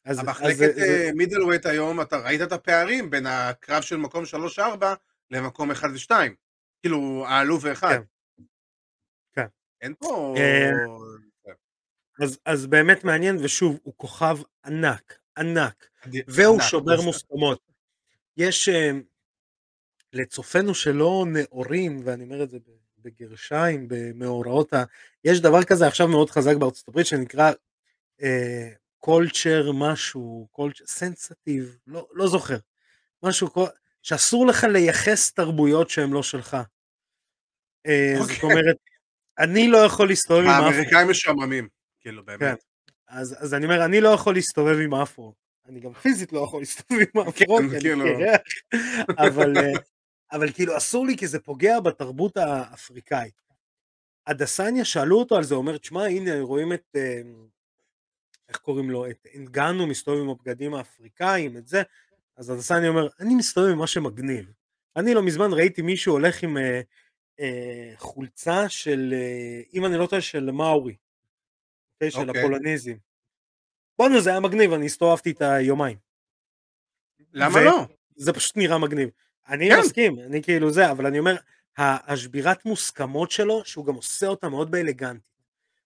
[0.04, 0.74] אז, המחלקת
[1.14, 4.24] מידלווייט היום, אתה ראית את הפערים בין הקרב של מקום
[4.58, 4.60] 3-4
[5.30, 6.10] למקום 1 ו-2.
[6.82, 7.88] כאילו, העלוב ואחד.
[7.88, 8.02] כן.
[9.32, 9.46] כן.
[9.80, 10.34] אין פה...
[10.38, 10.70] אה,
[12.22, 15.88] אז, אז באמת מעניין, ושוב, הוא כוכב ענק, ענק,
[16.26, 17.60] והוא ענק, שובר מוסכמות.
[18.36, 18.68] יש
[20.16, 22.58] לצופינו שלא נאורים, ואני אומר את זה
[22.98, 24.84] בגרשיים, במאורעות ה...
[25.24, 27.52] יש דבר כזה עכשיו מאוד חזק בארצות הברית שנקרא
[28.20, 28.24] uh,
[28.98, 32.56] culture משהו, culture, sensitive, לא, לא זוכר,
[33.22, 33.48] משהו
[34.02, 36.54] שאסור לך לייחס תרבויות שהן לא שלך.
[36.54, 37.90] Okay.
[37.90, 38.50] אה, זאת אוקיי.
[38.50, 38.76] אומרת,
[39.38, 40.64] אני לא יכול להסתובב עם אפרו.
[40.64, 41.68] האמריקאים משעממים,
[42.00, 42.40] כאילו באמת.
[42.40, 42.54] כן.
[43.08, 45.34] אז, אז אני אומר, אני לא יכול להסתובב עם אפרו.
[45.68, 48.04] אני גם פיזית לא יכול להסתובב עם אפרו, כן, כי אני כאילו.
[48.04, 48.40] קרח,
[49.18, 49.72] אבל, אה,
[50.32, 53.42] אבל כאילו אסור לי כי זה פוגע בתרבות האפריקאית.
[54.26, 56.96] הדסניה שאלו אותו על זה, אומר, תשמע, הנה רואים את...
[56.96, 57.20] אה,
[58.48, 61.82] איך קוראים לו, את אינגנו מסתובב עם הבגדים האפריקאים, את זה,
[62.36, 64.52] אז הדסני אומר, אני מסתובב עם מה שמגניב.
[64.96, 66.80] אני לא מזמן ראיתי מישהו הולך עם אה,
[67.40, 70.96] אה, חולצה של, אה, אם אני לא טועה, של מאורי, okay,
[71.94, 72.38] אוקיי, של okay.
[72.38, 72.94] הפולניזם.
[73.98, 75.98] בואנה זה היה מגניב, אני הסתובבתי את היומיים.
[77.32, 77.86] למה לא?
[78.16, 79.08] זה פשוט נראה מגניב.
[79.48, 79.80] אני כן.
[79.80, 81.36] מסכים, אני כאילו זה, אבל אני אומר,
[81.78, 85.20] השבירת מוסכמות שלו, שהוא גם עושה אותה מאוד באלגנטי.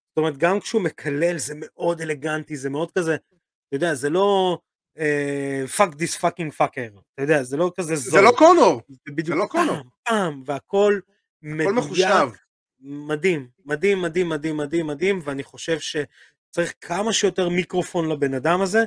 [0.08, 4.58] זאת אומרת, גם כשהוא מקלל זה מאוד אלגנטי, זה מאוד כזה, אתה יודע, זה לא
[5.76, 8.12] fuck this fucking fucker, אתה יודע, זה לא כזה זול.
[8.12, 9.76] זה לא קונור, זה בדיוק לא קונור.
[10.08, 11.00] פעם, והכל
[11.42, 12.38] מדויק.
[12.80, 18.84] מדהים, מדהים, מדהים, מדהים, מדהים, מדהים, ואני חושב שצריך כמה שיותר מיקרופון לבן אדם הזה,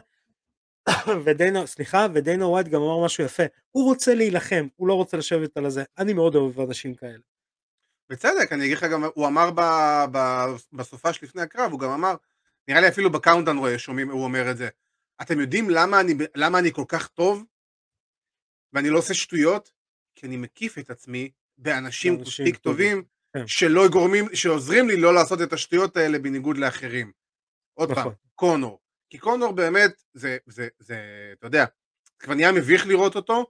[1.25, 5.57] ודיינו, סליחה, ודיינה ווייט גם אמר משהו יפה, הוא רוצה להילחם, הוא לא רוצה לשבת
[5.57, 7.19] על הזה, אני מאוד אוהב אנשים כאלה.
[8.09, 9.61] בצדק, אני אגיד לך גם, הוא אמר ב,
[10.11, 12.15] ב, בסופה שלפני הקרב, הוא גם אמר,
[12.67, 14.69] נראה לי אפילו ב countdown רואה, שומעים, הוא אומר את זה.
[15.21, 17.43] אתם יודעים למה אני, למה אני כל כך טוב?
[18.73, 19.71] ואני לא עושה שטויות?
[20.15, 23.03] כי אני מקיף את עצמי באנשים מספיק טובים,
[23.33, 23.47] כן.
[23.47, 27.11] שלא גורמים, שעוזרים לי לא לעשות את השטויות האלה בניגוד לאחרים.
[27.73, 28.13] עוד פעם, נכון.
[28.35, 28.79] קונור.
[29.13, 30.97] כי קונור באמת, זה, זה, זה,
[31.39, 31.65] אתה יודע,
[32.19, 33.45] כבר נהיה מביך לראות אותו,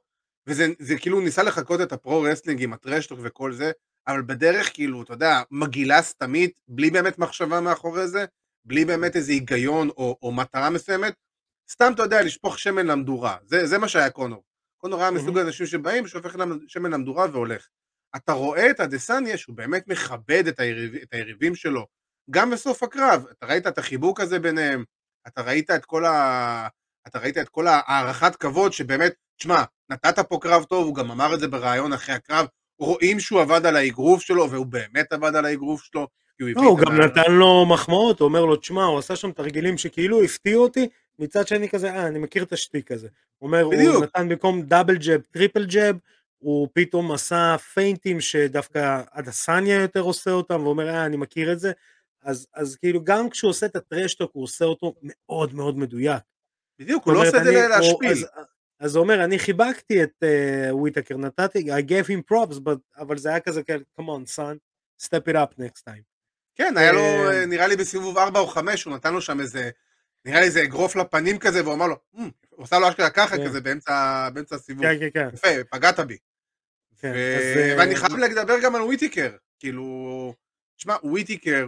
[0.47, 3.71] וזה זה כאילו ניסה לחקות את ה pro wrestling עם ה trash talk וכל זה,
[4.07, 8.25] אבל בדרך כאילו, אתה יודע, מגעילה סתמית, בלי באמת מחשבה מאחורי זה,
[8.65, 11.13] בלי באמת איזה היגיון או, או מטרה מסוימת,
[11.71, 14.43] סתם אתה יודע לשפוך שמן למדורה, זה, זה מה שהיה קונור.
[14.77, 16.35] קונור היה מסוג האנשים שבאים, שופך
[16.67, 17.67] שמן למדורה והולך.
[18.15, 21.87] אתה רואה את הדסניה שהוא באמת מכבד את, היריב, את היריבים שלו,
[22.31, 24.83] גם בסוף הקרב, אתה ראית את החיבוק הזה ביניהם,
[25.27, 26.67] אתה ראית את כל ה...
[27.07, 31.33] אתה ראית את כל הערכת כבוד שבאמת, תשמע, נתת פה קרב טוב, הוא גם אמר
[31.33, 32.45] את זה בריאיון אחרי הקרב,
[32.79, 36.07] רואים שהוא עבד על האגרוף שלו, והוא באמת עבד על האגרוף שלו.
[36.41, 39.77] הוא, לא, הוא גם נתן לו מחמאות, הוא אומר לו, תשמע, הוא עשה שם תרגילים
[39.77, 40.87] שכאילו הפתיעו אותי,
[41.19, 43.07] מצד שני כזה, אה, אני מכיר את השטיק הזה.
[43.37, 43.95] הוא אומר, בדיוק.
[43.95, 45.95] הוא נתן במקום double jab, triple jab,
[46.39, 51.71] הוא פתאום עשה פיינטים שדווקא אדסניה יותר עושה אותם, ואומר, אה, אני מכיר את זה.
[52.23, 55.77] אז, אז כאילו, גם כשהוא עושה את ה trash talk, הוא עושה אותו מאוד מאוד
[55.77, 56.23] מדויק.
[56.79, 58.11] בדיוק, הוא לא עושה את זה להשפיל.
[58.11, 58.25] אז,
[58.79, 63.17] אז הוא אומר, אני חיבקתי את אה, וויטקר, נתתי, I gave him props, but, אבל
[63.17, 63.61] זה היה כזה,
[63.99, 64.57] come on son,
[65.01, 66.01] step it up next time.
[66.55, 69.69] כן, היה לו, אה, נראה לי בסיבוב 4 או 5, הוא נתן לו שם איזה,
[70.25, 72.19] נראה לי איזה אגרוף לפנים כזה, והוא אמר לו, mm,
[72.49, 73.45] הוא עשה לו אשכרה ככה כן.
[73.45, 74.85] כזה באמצע, באמצע הסיבוב.
[74.85, 75.29] כן, כן, כן.
[75.33, 76.17] יפה, פגעת בי.
[76.97, 77.37] כן, ו...
[77.37, 80.33] אז, אה, ואני חייב לדבר גם על וויטיקר, כאילו,
[80.77, 81.67] תשמע, וויטיקר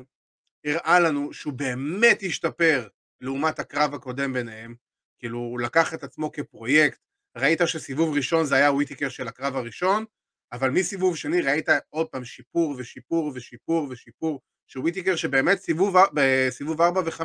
[0.66, 2.88] הראה לנו שהוא באמת השתפר
[3.22, 4.76] לעומת הקרב הקודם ביניהם,
[5.20, 7.00] כאילו הוא לקח את עצמו כפרויקט,
[7.38, 10.06] ראית שסיבוב ראשון זה היה וויטיקר של הקרב הראשון,
[10.52, 17.02] אבל מסיבוב שני ראית עוד פעם שיפור ושיפור ושיפור ושיפור, שוויטיקר שבאמת סיבוב, בסיבוב 4
[17.06, 17.22] ו-5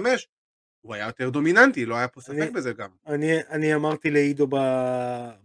[0.80, 2.90] הוא היה יותר דומיננטי, לא היה פה ספק אני, בזה גם.
[3.06, 4.56] אני, אני אמרתי לעידו ב,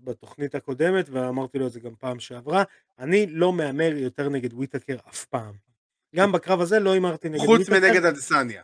[0.04, 2.64] בתוכנית הקודמת, ואמרתי לו את זה גם פעם שעברה,
[3.00, 5.75] אני לא מהמר יותר נגד וויטקר אף פעם.
[6.16, 7.40] גם בקרב הזה לא הימרתי נגד.
[7.40, 8.62] חוץ מנגד הדסניה.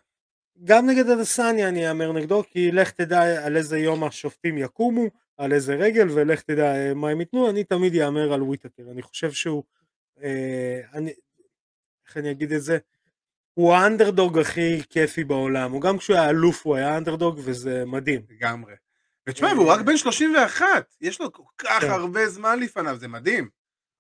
[0.64, 5.06] גם נגד הדסניה אני אאמר נגדו, כי לך תדע על איזה יום השופטים יקומו,
[5.38, 8.84] על איזה רגל, ולך תדע אה, מה הם ייתנו, אני תמיד אאמר על וויטקר.
[8.92, 9.64] אני חושב שהוא,
[10.24, 11.14] אה, אני,
[12.08, 12.78] איך אני אגיד את זה?
[13.54, 18.22] הוא האנדרדוג הכי כיפי בעולם, הוא גם כשהוא היה אלוף הוא היה אנדרדוג וזה מדהים.
[18.30, 18.74] לגמרי.
[19.28, 20.66] ותשמע, הוא רק בן 31,
[21.02, 21.90] יש לו כל כך כן.
[21.90, 23.50] הרבה זמן לפניו, זה מדהים.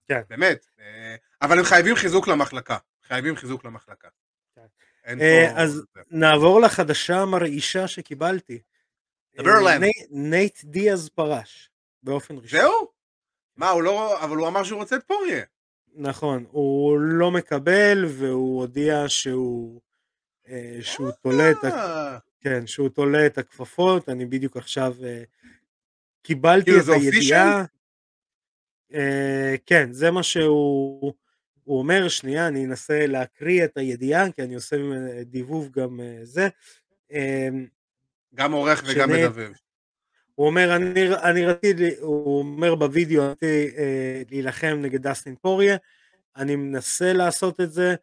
[0.07, 0.21] כן.
[0.29, 0.65] באמת.
[0.79, 2.77] אה, אבל הם חייבים חיזוק למחלקה.
[3.11, 4.07] חייבים חיזוק למחלקה.
[4.55, 5.19] כן.
[5.21, 8.61] אה, אז נעבור לחדשה המרעישה שקיבלתי.
[9.37, 9.91] דבר אלינו.
[10.09, 11.69] נייט דיאז פרש,
[12.03, 12.59] באופן ראשון.
[12.59, 12.87] זהו?
[13.55, 15.43] מה, הוא לא, אבל הוא אמר שהוא רוצה את פוריה.
[15.93, 19.81] נכון, הוא לא מקבל והוא הודיע שהוא
[20.47, 22.17] אה, שהוא תולה את אה.
[22.41, 25.23] כן, שהוא תולה את הכפפות, אני בדיוק עכשיו אה,
[26.23, 27.65] קיבלתי כאילו, את הידיעה.
[29.65, 31.13] כן, זה מה שהוא
[31.63, 34.77] הוא אומר, שנייה, אני אנסה להקריא את הידיעה, כי אני עושה
[35.25, 36.47] דיבוב גם זה.
[38.35, 39.51] גם עורך וגם מדבב.
[40.35, 45.77] הוא אומר, אני, אני רציתי, הוא אומר בווידאו, רציתי אה, להילחם נגד דסטין פוריה,
[46.35, 47.95] אני מנסה לעשות את זה,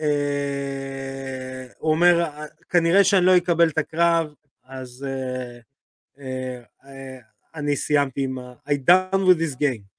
[0.00, 2.30] אה, הוא אומר,
[2.70, 4.34] כנראה שאני לא אקבל את הקרב,
[4.64, 5.58] אז אה,
[6.18, 7.18] אה, אה,
[7.54, 8.54] אני סיימתי עם ה...
[8.68, 9.97] I done with this game.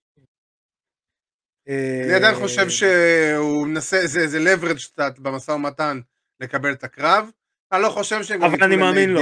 [2.06, 6.00] אני עדיין חושב שהוא מנסה, זה, זה leverage קצת במשא ומתן
[6.40, 7.30] לקבל את הקרב,
[7.72, 8.44] אני לא חושב שהם...
[8.44, 9.22] אבל אני מאמין לו,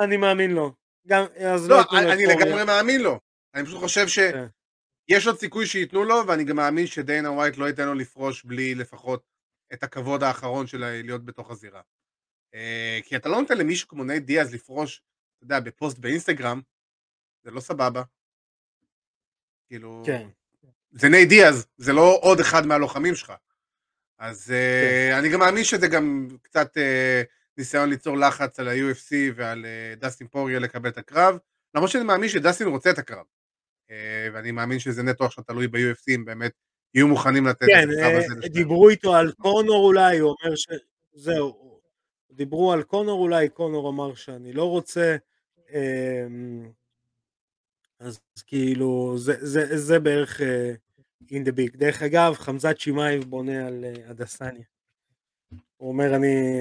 [0.00, 0.74] אני מאמין לו.
[1.06, 1.24] גם,
[1.54, 3.20] אז לא, לא אני לגמרי מאמין לו.
[3.54, 5.28] אני פשוט חושב שיש כן.
[5.30, 9.22] עוד סיכוי שייתנו לו, ואני גם מאמין שדיינה ווייט לא ייתן לו לפרוש בלי לפחות
[9.72, 11.80] את הכבוד האחרון של להיות בתוך הזירה.
[12.54, 15.02] אה, כי אתה לא נותן למישהו כמו נייט דיאז לפרוש,
[15.36, 16.60] אתה יודע, בפוסט באינסטגרם,
[17.44, 18.02] זה לא סבבה.
[19.68, 20.02] כאילו...
[20.06, 20.28] כן.
[20.92, 23.32] זה נייט דיאז, זה לא עוד אחד מהלוחמים שלך.
[24.18, 25.18] אז אה, כן.
[25.18, 26.76] אני גם מאמין שזה גם קצת...
[26.76, 31.38] אה, ניסיון ליצור לחץ על ה-UFC ועל אה, דסטין פוריה לקבל את הקרב,
[31.74, 33.24] למרות שאני מאמין שדסטין רוצה את הקרב.
[33.90, 36.52] אה, ואני מאמין שזה נטו עכשיו תלוי ב-UFC, אם באמת
[36.94, 38.34] יהיו מוכנים לתת כן, את הקרב הזה.
[38.42, 40.66] כן, דיברו איתו על קונור אולי, הוא אומר ש...
[41.12, 41.80] זהו,
[42.30, 45.16] דיברו על קונור אולי, קונור אמר שאני לא רוצה.
[48.00, 50.40] אז כאילו, זה, זה, זה בערך
[51.24, 51.76] in the big.
[51.76, 54.64] דרך אגב, חמזת שמאייב בונה על אדסניה.
[55.76, 56.60] הוא אומר, אני...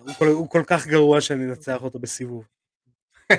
[0.00, 2.44] הוא כל, הוא כל כך גרוע שאני אנצח אותו בסיבוב.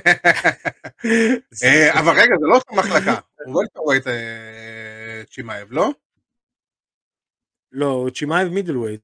[1.63, 3.15] אה, אבל רגע, זה לא אותה מחלקה.
[3.45, 5.89] הוא לא רואה את אה, צ'ימאייב, לא?
[7.71, 9.01] לא, צ'ימאייב middleweight.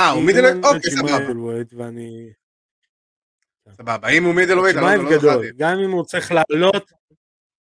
[0.00, 0.64] אה, הוא middleweight?
[0.64, 1.32] אוקיי, סבבה.
[1.72, 2.32] ואני...
[3.76, 5.46] סבבה, אם הוא מידלווייט, צ'ימאייב לא גדול.
[5.56, 6.92] גם אם הוא צריך לעלות,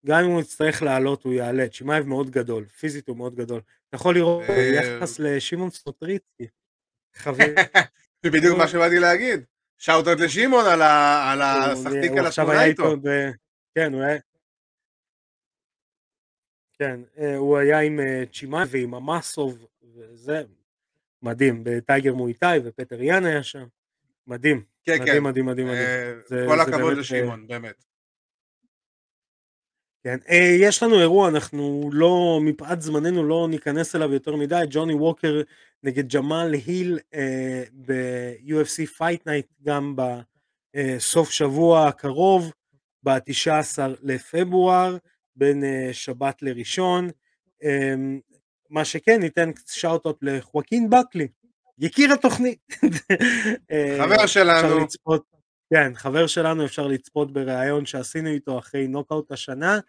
[0.06, 1.70] גם אם הוא יצטרך לעלות, הוא יעלה.
[1.70, 3.62] צ'ימאייב מאוד גדול, פיזית הוא מאוד גדול.
[3.89, 6.47] אתה יכול לראות אה, יחס לשמעון סוטריצקי.
[7.16, 7.45] חבר.
[8.24, 9.43] זה בדיוק מה שבאתי להגיד.
[9.78, 12.95] שאוטות לשמעון על השחקניק על התמונה איתו.
[13.76, 14.18] כן, הוא היה...
[16.80, 20.43] כן, אה, הוא היה עם אה, צ'ימאי ועם המאסוב, וזה
[21.22, 23.66] מדהים, בטייגר מויטאי ופטר יאן היה שם,
[24.28, 24.64] מדהים.
[24.84, 25.24] כן, מדהים, כן.
[25.24, 25.88] מדהים, מדהים, מדהים.
[26.32, 27.89] אה, כל הכבוד לשמעון, באמת.
[30.10, 34.93] כן, אה, יש לנו אירוע, אנחנו לא, מפאת זמננו לא ניכנס אליו יותר מדי, ג'וני
[34.93, 35.41] ווקר
[35.84, 39.95] נגד ג'מאל היל אה, ב-UFC Fight Night גם
[40.76, 42.51] בסוף שבוע הקרוב,
[43.03, 44.97] ב-19 לפברואר,
[45.36, 47.10] בין אה, שבת לראשון.
[47.64, 47.93] אה,
[48.70, 51.28] מה שכן, ניתן shout-out לחואקין בקלי,
[51.80, 52.60] יקיר התוכנית.
[53.72, 54.80] אה, חבר שלנו.
[54.80, 55.24] לצפות,
[55.70, 59.80] כן, חבר שלנו, אפשר לצפות בריאיון שעשינו איתו אחרי נוקאוט השנה,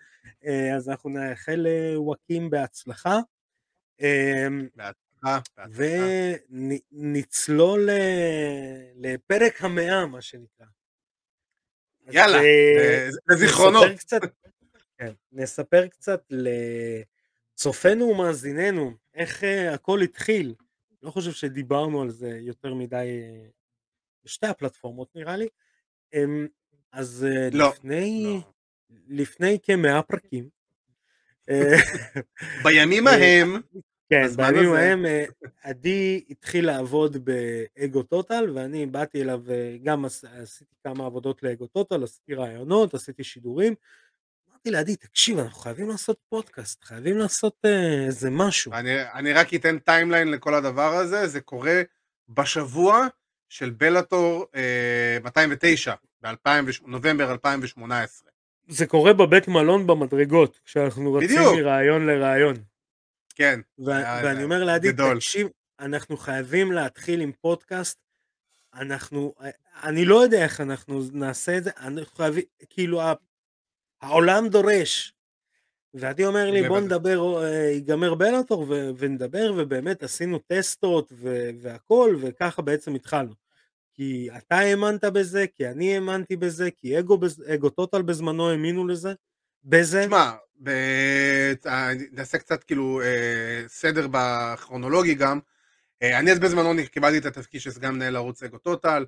[0.45, 3.19] אה, אז אנחנו נאחל לחואקין בהצלחה.
[4.77, 5.39] בהצלחה,
[6.93, 7.89] ונצלול
[8.97, 10.67] לפרק המאה, מה שנקרא.
[12.11, 12.39] יאללה,
[13.29, 13.87] לזיכרונות.
[14.99, 16.23] כן, נספר קצת
[17.55, 20.55] לצופינו ומאזיננו איך הכל התחיל.
[21.03, 23.23] לא חושב שדיברנו על זה יותר מדי
[24.25, 25.49] בשתי הפלטפורמות נראה לי.
[26.93, 28.41] אז לא, לפני, לא.
[29.09, 30.49] לפני כמאה פרקים.
[32.65, 33.61] בימים ההם.
[34.11, 35.05] כן, בימים ההם
[35.63, 39.41] עדי התחיל לעבוד באגו טוטל ואני באתי אליו
[39.83, 43.75] גם עשיתי כמה עבודות לאגו טוטאל, עשיתי ראיונות, עשיתי שידורים.
[44.51, 48.73] אמרתי לעדי, תקשיב, אנחנו חייבים לעשות פודקאסט, חייבים לעשות אה, איזה משהו.
[48.73, 51.83] אני, אני רק אתן timeline לכל הדבר הזה, זה קורה
[52.29, 53.07] בשבוע
[53.51, 58.31] של בלאטור אה, 209, בנובמבר 2018.
[58.69, 62.57] זה קורה בבית מלון במדרגות, כשאנחנו רצים מריאיון לריאיון.
[63.35, 63.61] כן.
[63.79, 63.85] ו-
[64.25, 65.49] ואני אומר לעדי, תקשיב,
[65.81, 67.99] אנחנו חייבים להתחיל עם פודקאסט,
[68.75, 69.51] אנחנו, אה,
[69.83, 73.01] אני לא יודע איך אנחנו נעשה את זה, אנחנו חייבים, כאילו
[74.03, 75.15] העולם דורש.
[75.95, 78.67] ועדי אומר לי בוא נדבר, אה, ייגמר בלאטור
[78.99, 81.13] ונדבר ובאמת עשינו טסטות
[81.61, 83.35] והכל וככה בעצם התחלנו.
[83.95, 87.19] כי אתה האמנת בזה, כי אני האמנתי בזה, כי אגו,
[87.55, 89.13] אגו טוטל בזמנו האמינו לזה,
[89.65, 90.03] בזה.
[90.03, 90.33] תשמע,
[90.63, 90.69] ב...
[91.67, 95.41] אה, נעשה קצת כאילו אה, סדר בכרונולוגי גם.
[96.03, 99.07] אני אז בזמנו קיבלתי את התפקיד של סגן מנהל ערוץ אגו טוטל,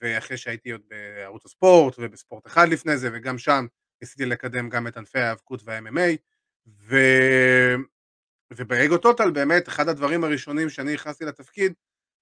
[0.00, 3.66] ואחרי שהייתי עוד בערוץ הספורט ובספורט אחד לפני זה, וגם שם
[4.02, 6.16] ניסיתי לקדם גם את ענפי ההאבקות וה-MMA,
[6.66, 6.96] ו...
[8.52, 11.72] ובאגו טוטל באמת אחד הדברים הראשונים שאני נכנסתי לתפקיד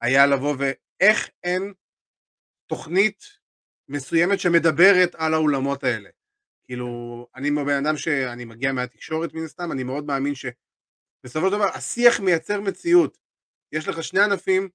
[0.00, 1.72] היה לבוא ואיך אין
[2.66, 3.24] תוכנית
[3.88, 6.10] מסוימת שמדברת על האולמות האלה.
[6.64, 11.68] כאילו, אני בן אדם שאני מגיע מהתקשורת מן הסתם, אני מאוד מאמין שבסופו של דבר
[11.74, 13.18] השיח מייצר מציאות.
[13.72, 14.68] יש לך שני ענפים,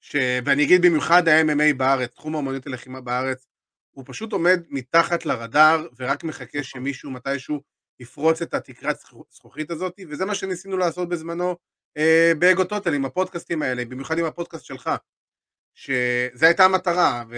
[0.00, 0.16] ש...
[0.44, 3.46] ואני אגיד במיוחד ה-MMA בארץ, תחום האמנויות הלחימה בארץ,
[3.92, 6.62] הוא פשוט עומד מתחת לרדאר ורק מחכה נכון.
[6.62, 7.62] שמישהו מתישהו
[8.00, 8.96] יפרוץ את התקרת
[9.30, 11.56] זכוכית הזאת, וזה מה שניסינו לעשות בזמנו
[11.96, 14.90] אה, באגו טוטל עם הפודקאסטים האלה, במיוחד עם הפודקאסט שלך,
[15.74, 17.36] שזו הייתה המטרה, ו...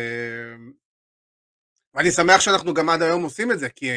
[1.95, 3.91] ואני שמח שאנחנו גם עד היום עושים את זה, כי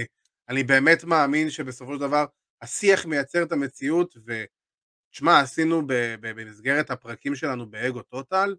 [0.49, 2.25] אני באמת מאמין שבסופו של דבר
[2.61, 8.55] השיח מייצר את המציאות, ותשמע, עשינו במסגרת הפרקים שלנו באגו טוטל,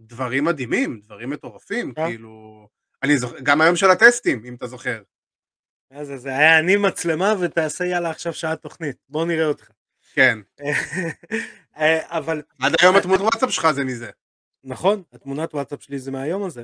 [0.00, 2.06] דברים מדהימים, דברים מטורפים, כן.
[2.06, 2.68] כאילו...
[3.04, 5.02] אני זוכר, גם היום של הטסטים, אם אתה זוכר.
[5.90, 9.70] אז זה היה אני מצלמה ותעשה יאללה עכשיו שעה תוכנית, בוא נראה אותך.
[10.14, 10.38] כן.
[11.78, 12.42] אה, אבל...
[12.60, 14.10] עד היום התמונת וואטסאפ שלך זה מזה.
[14.64, 16.62] נכון, התמונת וואטסאפ שלי זה מהיום הזה.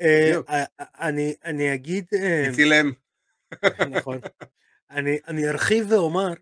[0.00, 2.06] אה, אה, אני, אני אגיד...
[2.54, 2.92] צילם.
[3.96, 4.18] נכון.
[4.90, 6.32] אני, אני ארחיב ואומר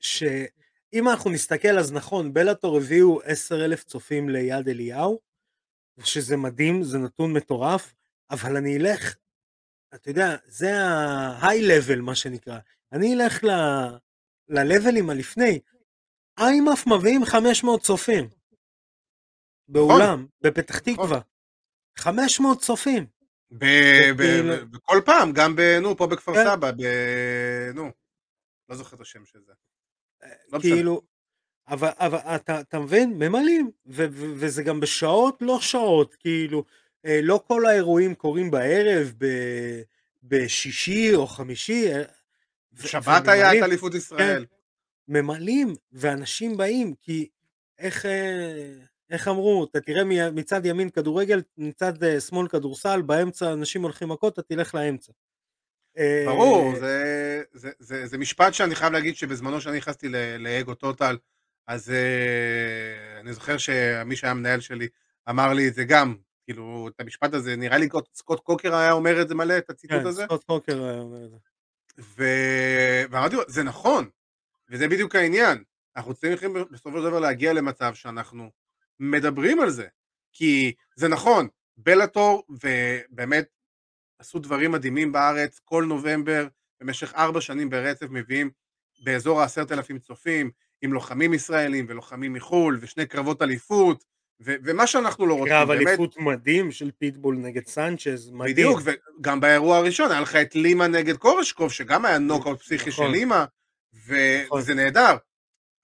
[0.00, 5.20] שאם אנחנו נסתכל אז נכון, בלאטור הביאו עשר אלף צופים ליד אליהו,
[6.04, 7.94] שזה מדהים, זה נתון מטורף,
[8.30, 9.16] אבל אני אלך,
[9.94, 12.58] אתה יודע, זה ה-high level מה שנקרא,
[12.92, 15.60] אני אלך ל-levelים הלפני,
[16.38, 18.28] איימאף מביאים 500 צופים,
[19.68, 20.26] באולם, נכון.
[20.40, 20.94] בפתח נכון.
[20.94, 21.20] תקווה,
[21.98, 23.06] 500 צופים.
[24.70, 26.44] בכל פעם, גם נו, פה בכפר כן.
[26.44, 26.70] סבא,
[27.74, 27.90] נו,
[28.68, 29.52] לא זוכר את השם של זה.
[30.22, 31.02] אה, לא כאילו,
[31.68, 33.12] אבל, אבל אתה, אתה מבין?
[33.18, 36.64] ממלאים, ו, ו, וזה גם בשעות לא שעות, כאילו,
[37.04, 39.26] לא כל האירועים קורים בערב, ב,
[40.22, 41.94] בשישי או חמישי.
[41.94, 42.02] אה,
[42.78, 44.46] שבת היה את אליפות ישראל.
[44.46, 44.54] כן,
[45.08, 47.28] ממלאים, ואנשים באים, כי
[47.78, 48.72] איך, אה,
[49.10, 51.92] איך אמרו, אתה תראה מצד ימין כדורגל, מצד
[52.28, 55.12] שמאל כדורסל, באמצע אנשים הולכים מכות, אתה תלך לאמצע.
[56.26, 61.16] ברור, זה, זה, זה, זה משפט שאני חייב להגיד שבזמנו שאני נכנסתי לאגו טוטל,
[61.66, 64.88] אז uh, אני זוכר שמי שהיה המנהל שלי
[65.30, 66.16] אמר לי את זה גם,
[66.50, 70.00] כאילו, את המשפט הזה, נראה לי סקוט קוקר היה אומר את זה מלא, את הציטוט
[70.00, 70.22] כן, הזה.
[70.22, 71.36] כן, סקוט קוקר היה אומר את זה.
[71.98, 72.24] ו...
[73.10, 74.08] ואמרתי לו, זה נכון,
[74.70, 75.64] וזה בדיוק העניין.
[75.96, 78.50] אנחנו צריכים בסופו של דבר להגיע למצב שאנחנו
[79.00, 79.86] מדברים על זה.
[80.32, 83.48] כי זה נכון, בלאטור, ובאמת
[84.18, 86.48] עשו דברים מדהימים בארץ, כל נובמבר
[86.80, 88.50] במשך ארבע שנים ברצף מביאים
[89.04, 90.50] באזור העשרת אלפים צופים,
[90.82, 94.04] עם לוחמים ישראלים ולוחמים מחו"ל, ושני קרבות אליפות,
[94.42, 95.86] ו- ומה שאנחנו לא רוצים, קרב באמת...
[95.86, 98.52] אליפות מדהים של פיטבול נגד סנצ'ז, מדהים.
[98.54, 103.06] בדיוק, וגם באירוע הראשון היה לך את לימה נגד קורשקוב, שגם היה נוקאוט פסיכי נכון.
[103.06, 103.44] של לימה,
[104.06, 104.58] ו- נכון.
[104.58, 105.16] וזה נהדר.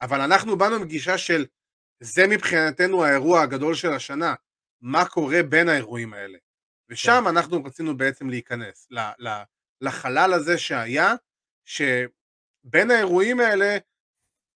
[0.02, 1.46] אבל אנחנו באנו עם גישה של,
[2.00, 4.34] זה מבחינתנו האירוע הגדול של השנה,
[4.80, 6.38] מה קורה בין האירועים האלה.
[6.90, 7.26] ושם כן.
[7.26, 9.42] אנחנו רצינו בעצם להיכנס ל- ל-
[9.80, 11.14] לחלל הזה שהיה,
[11.64, 13.76] שבין האירועים האלה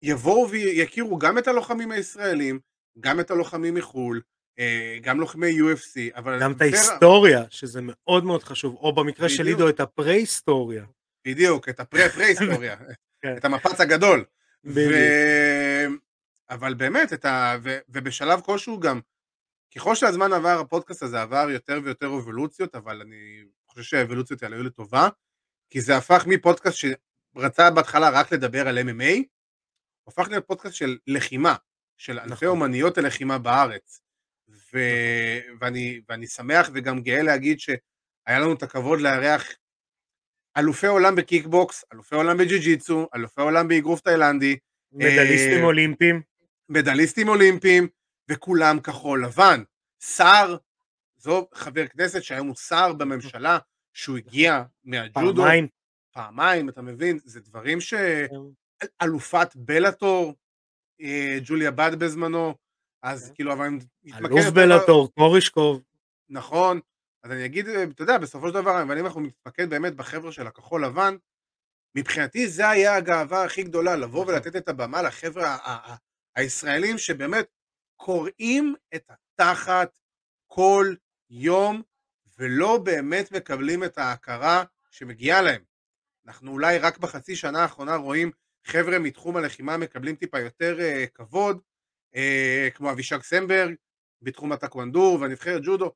[0.02, 2.60] יבואו ויכירו גם את הלוחמים הישראלים,
[3.00, 4.20] גם את הלוחמים מחו"ל,
[4.58, 6.40] אה, גם לוחמי UFC, אבל...
[6.40, 10.84] גם את ההיסטוריה, שזה מאוד מאוד חשוב, או במקרה של עידו את הפרה-היסטוריה.
[11.26, 12.76] בדיוק, את הפרה-פרה-היסטוריה,
[13.22, 13.36] כן.
[13.36, 14.24] את המפץ הגדול.
[14.64, 14.80] ו...
[16.50, 17.56] אבל באמת, את ה...
[17.62, 17.78] ו...
[17.88, 19.00] ובשלב כלשהו גם,
[19.74, 24.62] ככל שהזמן עבר, הפודקאסט הזה עבר יותר ויותר אבולוציות, אבל אני חושב שהאבולוציות האלה היו
[24.62, 25.08] לטובה,
[25.70, 29.22] כי זה הפך מפודקאסט שרצה בהתחלה רק לדבר על MMA,
[30.08, 31.54] הפך להיות פודקאסט של לחימה,
[32.00, 32.48] של אלפי נכון.
[32.48, 34.00] אומניות הלחימה בארץ.
[34.48, 34.54] ו...
[34.54, 35.56] נכון.
[35.60, 39.48] ואני, ואני שמח וגם גאה להגיד שהיה לנו את הכבוד לארח
[40.56, 44.56] אלופי עולם בקיקבוקס, אלופי עולם בג'י-ג'יצו, אלופי עולם באגרוף תאילנדי.
[44.92, 45.64] מדליסטים אה...
[45.64, 46.22] אולימפיים.
[46.68, 47.88] מדליסטים אולימפיים,
[48.30, 49.62] וכולם כחול לבן.
[50.04, 50.56] שר,
[51.16, 53.58] זו חבר כנסת שהיום הוא שר בממשלה,
[53.94, 55.42] שהוא הגיע מהג'ודו.
[55.42, 55.68] פעמיים.
[56.12, 57.18] פעמיים, אתה מבין?
[57.24, 57.94] זה דברים ש...
[57.94, 58.36] כן.
[59.02, 60.34] אלופת בלאטור,
[61.44, 62.54] ג'וליה בד בזמנו,
[63.02, 63.34] אז כן.
[63.34, 64.32] כאילו, אבל אני מתמקד...
[64.32, 65.82] אלוף בלאטור, קורישקוב.
[66.28, 66.80] נכון,
[67.24, 70.32] אז אני אגיד, אה, אתה יודע, בסופו של דבר, אבל אם אנחנו נתמקד באמת בחבר'ה
[70.32, 71.16] של הכחול לבן,
[71.94, 74.34] מבחינתי זה היה הגאווה הכי גדולה, לבוא נכון.
[74.34, 75.56] ולתת את הבמה לחבר'ה
[76.36, 77.46] הישראלים שבאמת
[77.96, 79.98] קורעים את התחת
[80.46, 80.94] כל
[81.30, 81.82] יום,
[82.38, 85.62] ולא באמת מקבלים את ההכרה שמגיעה להם.
[86.26, 88.30] אנחנו אולי רק בחצי שנה האחרונה רואים
[88.66, 91.60] חבר'ה מתחום הלחימה מקבלים טיפה יותר אה, כבוד,
[92.14, 93.74] אה, כמו אבישג סמברג
[94.22, 95.92] בתחום הטאקוונדו והנבחרת ג'ודו.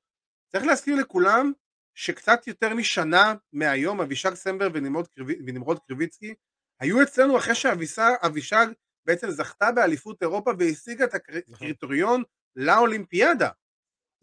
[0.53, 1.53] צריך להזכיר לכולם
[1.95, 5.29] שקצת יותר משנה מהיום אבישג סמברג ונמרוד, קריב...
[5.47, 6.35] ונמרוד קריביצקי
[6.81, 8.67] היו אצלנו אחרי שאבישג
[9.07, 11.15] בעצם זכתה באליפות אירופה והשיגה את.
[11.15, 12.67] הקריטריון נכון.
[12.67, 13.49] לאולימפיאדה.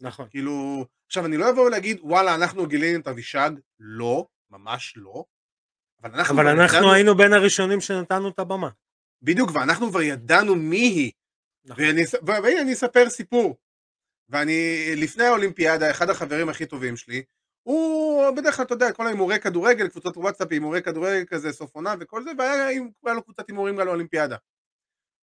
[0.00, 0.28] נכון.
[0.30, 5.24] כאילו, עכשיו אני לא אבוא ולהגיד וואלה אנחנו גילינו את אבישג, לא, ממש לא.
[6.02, 6.92] אבל אנחנו, אבל אנחנו ידענו...
[6.92, 8.68] היינו בין הראשונים שנתנו את הבמה.
[9.22, 11.12] בדיוק, ואנחנו כבר ידענו מי היא.
[11.64, 11.84] נכון.
[11.84, 13.56] ואני, ואני אספר סיפור.
[14.28, 17.22] ואני, לפני האולימפיאדה, אחד החברים הכי טובים שלי,
[17.62, 21.94] הוא בדרך כלל, אתה יודע, כל ההימורי כדורגל, קבוצות וואטסאפ, הימורי כדורגל כזה, סוף עונה
[22.00, 24.36] וכל זה, והיה לו קבוצת הימורים על האולימפיאדה.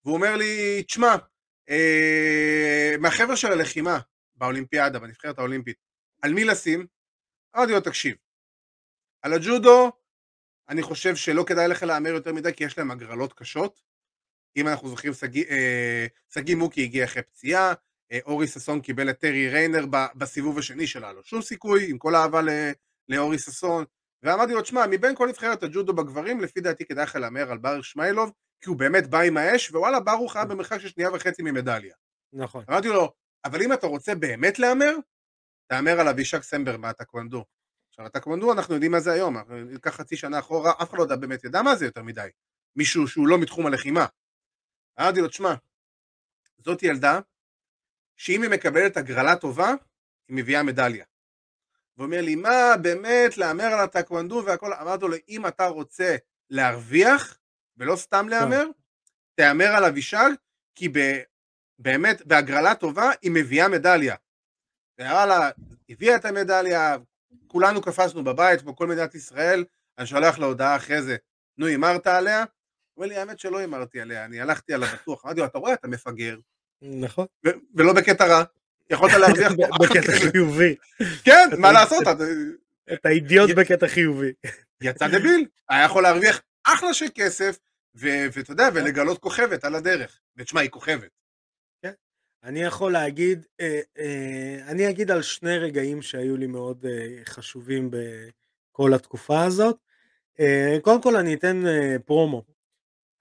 [0.05, 1.15] והוא אומר לי, תשמע,
[1.69, 3.99] אה, מהחבר'ה של הלחימה
[4.35, 5.77] באולימפיאדה, בנבחרת האולימפית,
[6.21, 6.85] על מי לשים?
[7.55, 8.15] אמרתי לו, תקשיב,
[9.21, 9.91] על הג'ודו
[10.69, 13.81] אני חושב שלא כדאי לך להמר יותר מדי כי יש להם הגרלות קשות.
[14.57, 15.45] אם אנחנו זוכרים, שגיא
[16.55, 17.73] אה, מוקי הגיע אחרי פציעה,
[18.11, 22.15] אה, אורי ששון קיבל את טרי ריינר בסיבוב השני שלה, לו שום סיכוי, עם כל
[22.15, 22.41] האהבה
[23.09, 23.85] לאורי ששון.
[24.23, 27.81] ואמרתי לו, תשמע, מבין כל נבחרת הג'ודו בגברים, לפי דעתי כדאי לך להמר על בר
[27.81, 31.95] שמאילוב, כי הוא באמת בא עם האש, ווואלה, ברוך היה במרחק של שנייה וחצי ממדליה.
[32.33, 32.63] נכון.
[32.69, 33.13] אמרתי לו,
[33.45, 34.95] אבל אם אתה רוצה באמת להמר,
[35.67, 37.45] תהמר על אבישק סמבר מהטקוונדו.
[37.99, 41.15] עכשיו, הטקוונדו אנחנו יודעים מה זה היום, ניקח חצי שנה אחורה, אף אחד לא יודע
[41.15, 42.29] באמת ידע מה זה יותר מדי.
[42.75, 44.05] מישהו שהוא לא מתחום הלחימה.
[44.99, 45.53] אמרתי לו, תשמע,
[46.57, 47.19] זאת ילדה
[48.17, 49.67] שאם היא מקבלת הגרלה טובה,
[50.27, 51.05] היא מביאה מדליה.
[51.95, 56.15] הוא אומר לי, מה באמת להמר על הטקוונדו והכל, אמרתי לו, אם אתה רוצה
[56.49, 57.39] להרוויח,
[57.77, 58.29] ולא סתם כן.
[58.29, 58.65] להמר,
[59.35, 60.29] תהמר על אבישג,
[60.75, 60.99] כי ב,
[61.79, 64.15] באמת בהגרלה טובה היא מביאה מדליה.
[64.97, 65.49] והראה
[65.89, 66.97] הביאה את המדליה,
[67.47, 69.65] כולנו קפצנו בבית, כמו כל מדינת ישראל,
[69.97, 71.15] אני שולח לה הודעה אחרי זה,
[71.57, 72.39] נו, הימרת עליה?
[72.39, 72.45] הוא
[73.05, 75.25] אומר לי, האמת שלא הימרתי עליה, אני הלכתי על הבטוח.
[75.25, 76.37] אמרתי לו, אתה רואה, אתה מפגר.
[76.81, 77.25] נכון.
[77.75, 78.43] ולא בקטע רע,
[78.89, 79.51] יכולת להרוויח.
[79.81, 80.75] בקטע חיובי.
[81.23, 82.03] כן, מה לעשות?
[82.93, 84.31] אתה אידיוט בקטע חיובי.
[84.81, 87.57] יצא דביל, היה יכול להרוויח אחלה של כסף,
[87.95, 88.69] ואתה יודע.
[88.73, 90.19] ולגלות כוכבת על הדרך.
[90.37, 91.18] ותשמע, היא כוכבת.
[92.43, 97.91] אני יכול להגיד, אה, אה, אני אגיד על שני רגעים שהיו לי מאוד אה, חשובים
[97.91, 99.77] בכל התקופה הזאת.
[100.81, 101.63] קודם כל אני אתן
[102.05, 102.43] פרומו.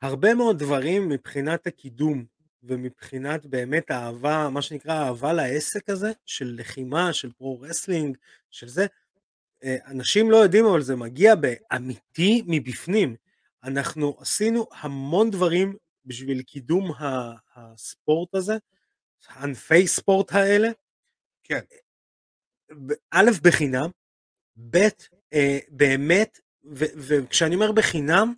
[0.02, 2.24] הרבה מאוד דברים מבחינת הקידום
[2.62, 8.16] ומבחינת באמת אהבה, מה שנקרא אהבה לעסק הזה, של לחימה, של pro-wrestling,
[8.50, 8.86] של זה,
[9.64, 13.16] אנשים לא יודעים אבל זה מגיע באמיתי מבפנים.
[13.64, 16.92] אנחנו עשינו המון דברים בשביל קידום
[17.56, 18.56] הספורט הזה,
[19.36, 20.68] ענפי ספורט האלה,
[21.44, 21.60] כן.
[23.10, 23.90] א', בחינם,
[24.70, 24.76] ב',
[25.32, 26.40] אה, באמת,
[26.74, 28.34] וכשאני אומר בחינם,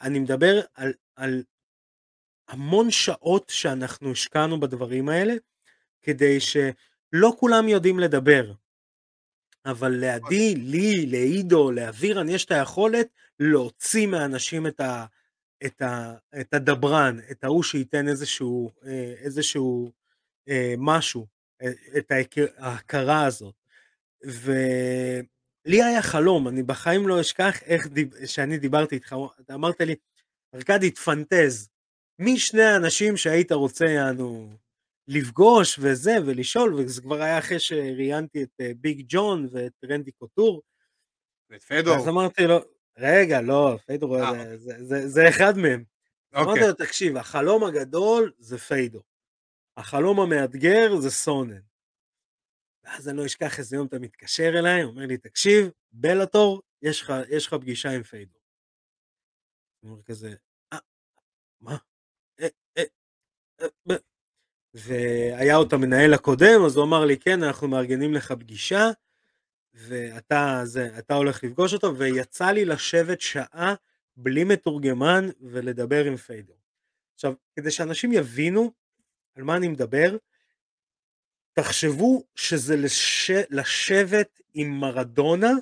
[0.00, 1.42] אני מדבר על, על
[2.48, 5.34] המון שעות שאנחנו השקענו בדברים האלה,
[6.02, 8.52] כדי שלא כולם יודעים לדבר.
[9.64, 13.08] אבל לידי, לי, לעידו, לאבירן, יש את היכולת
[13.40, 15.06] להוציא מאנשים את, ה,
[15.66, 19.92] את, ה, את הדברן, את ההוא שייתן איזשהו, אה, איזשהו
[20.48, 21.26] אה, משהו,
[21.62, 22.12] אה, את
[22.56, 23.54] ההכרה הזאת.
[24.24, 28.26] ולי היה חלום, אני בחיים לא אשכח איך דיב...
[28.26, 29.94] שאני דיברתי איתך, אתה אמרת לי,
[30.54, 31.68] ארכדי, תפנטז,
[32.18, 34.56] מי שני האנשים שהיית רוצה, יענו,
[35.08, 40.62] לפגוש וזה, ולשאול, וזה כבר היה אחרי שראיינתי את ביג ג'ון ואת רנדי קוטור.
[41.50, 41.96] ואת פדור.
[41.96, 42.60] אז אמרתי לו,
[42.98, 45.84] רגע, לא, פיידור אה, זה, זה, זה, זה אחד מהם.
[46.32, 46.44] אוקיי.
[46.44, 49.02] אמרתי לו, תקשיב, החלום הגדול זה פיידור.
[49.76, 51.60] החלום המאתגר זה סונן.
[52.84, 57.12] ואז אני לא אשכח איזה יום אתה מתקשר אליי, אומר לי, תקשיב, בלאטור, יש לך,
[57.28, 58.42] יש לך פגישה עם פיידור.
[59.82, 60.34] אני אומר כזה,
[60.72, 60.78] אה,
[61.60, 61.76] מה?
[62.40, 62.48] אה,
[62.78, 62.84] אה,
[63.60, 63.96] אה,
[64.74, 68.90] והיה אותה מנהל הקודם, אז הוא אמר לי, כן, אנחנו מארגנים לך פגישה,
[69.74, 73.74] ואתה זה, אתה הולך לפגוש אותו, ויצא לי לשבת שעה
[74.16, 76.54] בלי מתורגמן ולדבר עם פיידר.
[77.14, 78.72] עכשיו, כדי שאנשים יבינו
[79.34, 80.16] על מה אני מדבר,
[81.52, 83.30] תחשבו שזה לש...
[83.50, 85.52] לשבת עם מרדונה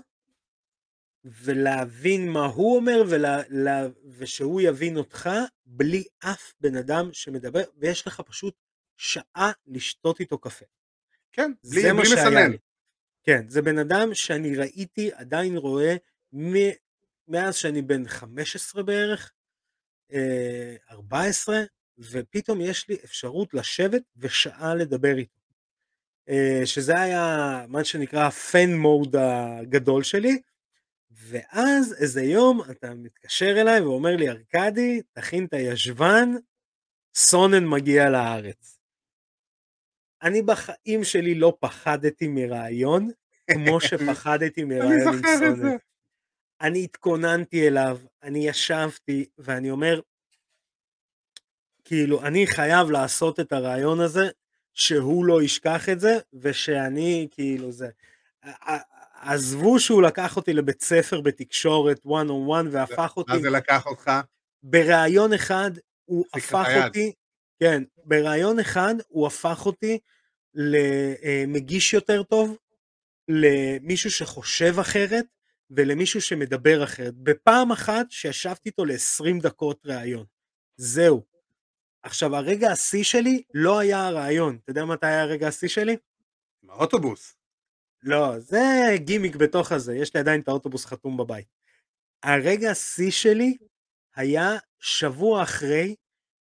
[1.25, 3.43] ולהבין מה הוא אומר ולה...
[3.49, 3.87] לה...
[4.19, 5.31] ושהוא יבין אותך
[5.67, 8.55] בלי אף בן אדם שמדבר, ויש לך פשוט
[8.97, 10.65] שעה לשתות איתו קפה.
[11.33, 12.53] כן, בלי, בלי מסנן.
[13.23, 15.97] כן, זה בן אדם שאני ראיתי, עדיין רואה,
[16.35, 16.55] מ...
[17.29, 19.33] מאז שאני בן 15 בערך,
[20.91, 21.65] 14, אה,
[22.01, 25.41] ופתאום יש לי אפשרות לשבת ושעה לדבר איתו.
[26.29, 30.41] אה, שזה היה מה שנקרא הפן מוד הגדול שלי,
[31.11, 36.29] ואז איזה יום אתה מתקשר אליי ואומר לי, ארכדי, תכין את הישבן,
[37.15, 38.79] סונן מגיע לארץ.
[40.23, 43.11] אני בחיים שלי לא פחדתי מרעיון,
[43.51, 45.77] כמו שפחדתי מרעיון עם סונן.
[46.61, 50.01] אני התכוננתי אליו, אני ישבתי, ואני אומר,
[51.91, 54.29] כאילו, אני חייב לעשות את הרעיון הזה,
[54.75, 57.89] שהוא לא ישכח את זה, ושאני, כאילו, זה...
[59.21, 63.33] עזבו שהוא לקח אותי לבית ספר בתקשורת, one on one, והפך אותי...
[63.33, 64.11] מה זה לקח אותך?
[64.63, 65.71] ברעיון אחד,
[66.05, 67.13] הוא הפך אותי...
[67.61, 69.99] כן, ברעיון אחד הוא הפך אותי
[70.55, 72.57] למגיש יותר טוב,
[73.29, 75.25] למישהו שחושב אחרת
[75.71, 77.15] ולמישהו שמדבר אחרת.
[77.15, 80.25] בפעם אחת שישבתי איתו ל-20 דקות ראיון.
[80.77, 81.30] זהו.
[82.03, 84.59] עכשיו, הרגע השיא שלי לא היה הרעיון.
[84.65, 85.97] אתה יודע מתי היה הרגע השיא שלי?
[86.63, 87.37] עם האוטובוס.
[88.03, 88.61] לא, זה
[88.97, 91.47] גימיק בתוך הזה, יש לי עדיין את האוטובוס חתום בבית.
[92.23, 93.57] הרגע השיא שלי
[94.17, 95.95] היה שבוע אחרי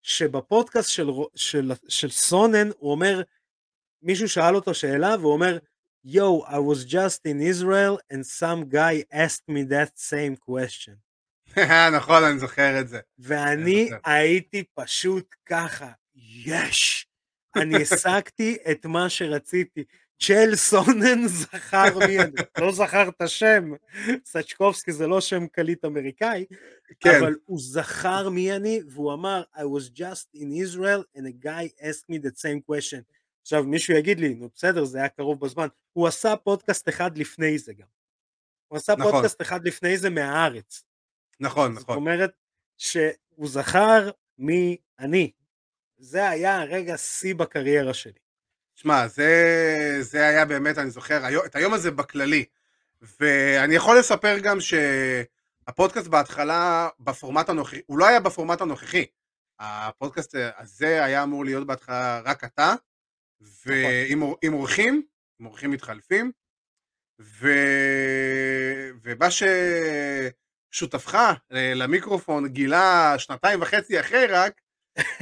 [0.02, 3.22] שבפודקאסט של, של, של סונן הוא אומר,
[4.02, 5.58] מישהו שאל אותו שאלה והוא אומר,
[6.06, 10.96] Yo, I was just in Israel and some guy asked me that same question.
[11.98, 13.00] נכון, אני זוכר את זה.
[13.18, 15.90] ואני הייתי פשוט ככה,
[16.44, 17.06] יש!
[17.56, 19.84] אני השגתי את מה שרציתי.
[20.22, 23.72] צ'ל סונן זכר מי אני, לא זכר את השם,
[24.24, 26.44] סצ'קובסקי זה לא שם קליט אמריקאי,
[27.00, 27.18] כן.
[27.20, 31.82] אבל הוא זכר מי אני, והוא אמר, I was just in Israel and a guy
[31.82, 33.02] asked me the same question.
[33.42, 37.58] עכשיו מישהו יגיד לי, נו בסדר, זה היה קרוב בזמן, הוא עשה פודקאסט אחד לפני
[37.58, 37.86] זה גם.
[38.68, 39.12] הוא עשה נכון.
[39.12, 40.82] פודקאסט אחד לפני זה מהארץ.
[41.40, 41.94] נכון, זאת נכון.
[41.94, 42.30] זאת אומרת
[42.76, 45.32] שהוא זכר מי אני.
[45.98, 48.18] זה היה הרגע שיא בקריירה שלי.
[48.74, 52.44] שמע, זה, זה היה באמת, אני זוכר, את היום הזה בכללי.
[53.20, 59.06] ואני יכול לספר גם שהפודקאסט בהתחלה, בפורמט הנוכחי, הוא לא היה בפורמט הנוכחי.
[59.58, 62.74] הפודקאסט הזה היה אמור להיות בהתחלה רק אתה,
[63.66, 65.02] ועם עם אורחים,
[65.40, 66.32] עם אורחים מתחלפים,
[67.20, 67.48] ו...
[69.02, 69.30] ובא
[70.70, 71.18] ששותפך
[71.50, 74.60] למיקרופון גילה שנתיים וחצי אחרי רק,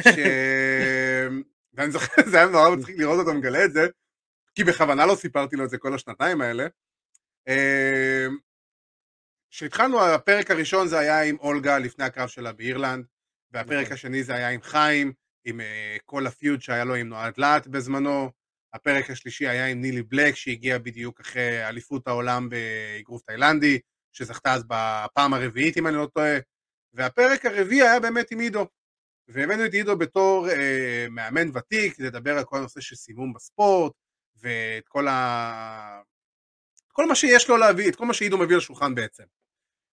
[0.01, 0.09] ש...
[1.75, 3.87] ואני זוכר, זה היה נורא מצחיק לראות אותו מגלה את זה,
[4.55, 6.67] כי בכוונה לא סיפרתי לו את זה כל השנתיים האלה.
[9.51, 13.05] כשהתחלנו, הפרק הראשון זה היה עם אולגה לפני הקרב שלה באירלנד,
[13.53, 13.93] והפרק נכון.
[13.93, 15.13] השני זה היה עם חיים,
[15.45, 15.65] עם uh,
[16.05, 18.31] כל הפיוד שהיה לו עם נועד לאט בזמנו,
[18.75, 23.79] הפרק השלישי היה עם נילי בלק שהגיע בדיוק אחרי אליפות העולם באגרוף תאילנדי,
[24.17, 26.39] שזכתה אז בפעם הרביעית אם אני לא טועה,
[26.93, 28.67] והפרק הרביעי היה באמת עם עידו,
[29.29, 33.93] והבאנו את עידו בתור uh, מאמן ותיק, לדבר על כל הנושא של סימום בספורט,
[34.37, 36.01] ואת כל ה...
[36.93, 39.25] כל מה שיש לו להביא, את כל מה שעידו מביא לשולחן בעצם.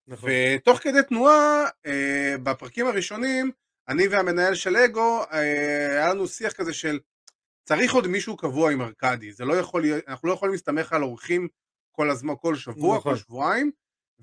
[0.08, 0.30] נכון.
[0.30, 3.52] ותוך כדי תנועה, אה, בפרקים הראשונים,
[3.88, 7.00] אני והמנהל של אגו, אה, היה לנו שיח כזה של
[7.64, 11.48] צריך עוד מישהו קבוע עם ארכדי, זה לא יכול אנחנו לא יכולים להסתמך על אורחים
[11.92, 13.12] כל הזמן, כל שבוע, נכון.
[13.12, 13.72] כל שבועיים,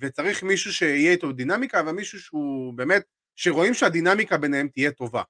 [0.01, 3.03] וצריך מישהו שיהיה איתו דינמיקה, ומישהו שהוא באמת,
[3.37, 5.23] שרואים שהדינמיקה ביניהם תהיה טובה.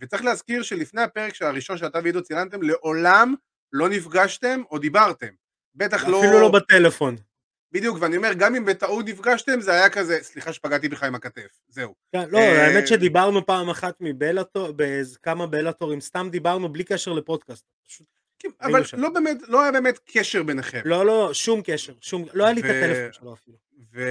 [0.00, 3.34] וצריך להזכיר שלפני הפרק הראשון שאתה ועידו צילנתם, לעולם
[3.72, 5.28] לא נפגשתם או דיברתם.
[5.74, 6.20] בטח לא...
[6.20, 7.16] אפילו לא בטלפון.
[7.72, 11.60] בדיוק, ואני אומר, גם אם בטעות נפגשתם, זה היה כזה, סליחה שפגעתי בך עם הכתף,
[11.68, 11.94] זהו.
[12.12, 17.64] כן, לא, אה, האמת שדיברנו פעם אחת מבלאטור, בכמה בלאטורים, סתם דיברנו בלי קשר לפודקאסט.
[18.38, 20.80] כן, אבל לא באמת, לא היה באמת קשר ביניכם.
[20.84, 23.56] לא, לא, שום קשר, שום, לא היה לי את הטלפון שלו אפילו.
[23.92, 24.02] ו...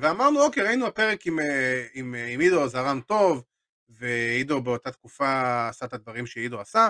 [0.00, 3.44] ואמרנו, אוקיי, ראינו הפרק עם, אה, עם, אה, עם עידו, זרם טוב,
[3.88, 6.88] ועידו באותה תקופה עשה את הדברים שעידו עשה,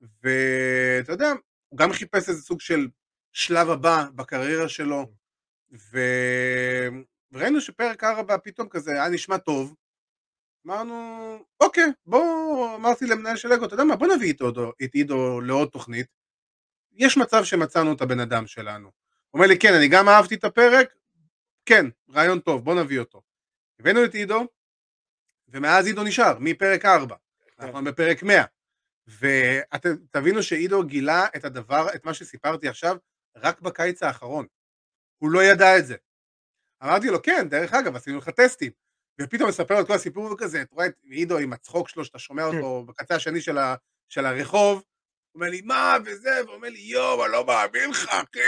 [0.00, 1.32] ואתה יודע,
[1.68, 2.88] הוא גם חיפש איזה סוג של
[3.32, 5.06] שלב הבא בקריירה שלו,
[5.92, 5.98] ו...
[7.32, 9.74] וראינו שפרק 4 פתאום כזה היה נשמע טוב,
[10.66, 14.94] אמרנו, אוקיי, בואו, אמרתי למנהל של אגו, אתה יודע מה, בוא נביא את, עידו, את
[14.94, 16.06] עידו לעוד תוכנית,
[16.92, 18.84] יש מצב שמצאנו את הבן אדם שלנו.
[19.30, 20.94] הוא אומר לי, כן, אני גם אהבתי את הפרק,
[21.68, 23.22] כן, רעיון טוב, בוא נביא אותו.
[23.80, 24.46] הבאנו את עידו,
[25.48, 27.16] ומאז עידו נשאר, מפרק 4,
[27.58, 28.44] אנחנו בפרק 100.
[29.08, 32.96] ותבינו שעידו גילה את הדבר, את מה שסיפרתי עכשיו,
[33.36, 34.46] רק בקיץ האחרון.
[35.18, 35.96] הוא לא ידע את זה.
[36.82, 38.72] אמרתי לו, כן, דרך אגב, עשינו לך טסטים.
[39.20, 42.18] ופתאום מספר לו את כל הסיפור וכזה, אתה רואה את עידו עם הצחוק שלו, שאתה
[42.18, 43.74] שומע אותו בקצה השני של, ה,
[44.08, 44.84] של הרחוב,
[45.38, 48.38] אומר לי, מה, וזה, והוא אומר לי, יואו, אני לא מאמין לך, אחי.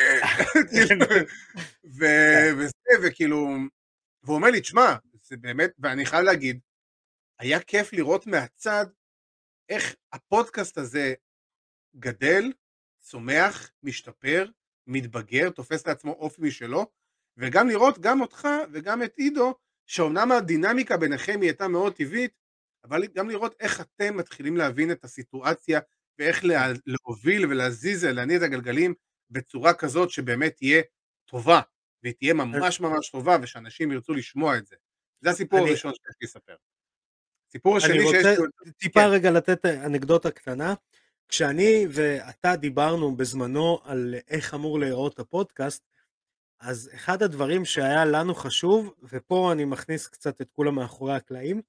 [2.57, 2.73] וזה,
[3.03, 3.49] וכאילו,
[4.23, 6.61] והוא אומר לי, תשמע, זה באמת, ואני חייב להגיד,
[7.39, 8.87] היה כיף לראות מהצד
[9.69, 11.15] איך הפודקאסט הזה
[11.97, 12.53] גדל,
[13.01, 14.47] צומח, משתפר,
[14.87, 16.87] מתבגר, תופס לעצמו אופי משלו,
[17.37, 19.55] וגם לראות גם אותך וגם את עידו,
[19.87, 22.33] שאומנם הדינמיקה ביניכם היא הייתה מאוד טבעית,
[22.85, 25.81] אבל גם לראות איך אתם מתחילים להבין את הסיטואציה
[26.21, 26.45] ואיך
[26.87, 28.95] להוביל ולהזיז, להניע את הגלגלים
[29.31, 30.83] בצורה כזאת שבאמת תהיה
[31.25, 31.61] טובה,
[32.03, 34.77] והיא תהיה ממש ממש טובה ושאנשים ירצו לשמוע את זה.
[35.21, 35.69] זה הסיפור אני...
[35.69, 36.55] הראשון שיש לספר.
[37.53, 38.15] סיפור השני שיש...
[38.15, 38.43] אני רוצה
[38.79, 39.07] טיפה כן.
[39.07, 40.75] רגע לתת אנקדוטה קטנה.
[41.29, 45.85] כשאני ואתה דיברנו בזמנו על איך אמור להיראות הפודקאסט,
[46.61, 51.61] אז אחד הדברים שהיה לנו חשוב, ופה אני מכניס קצת את כולם מאחורי הקלעים,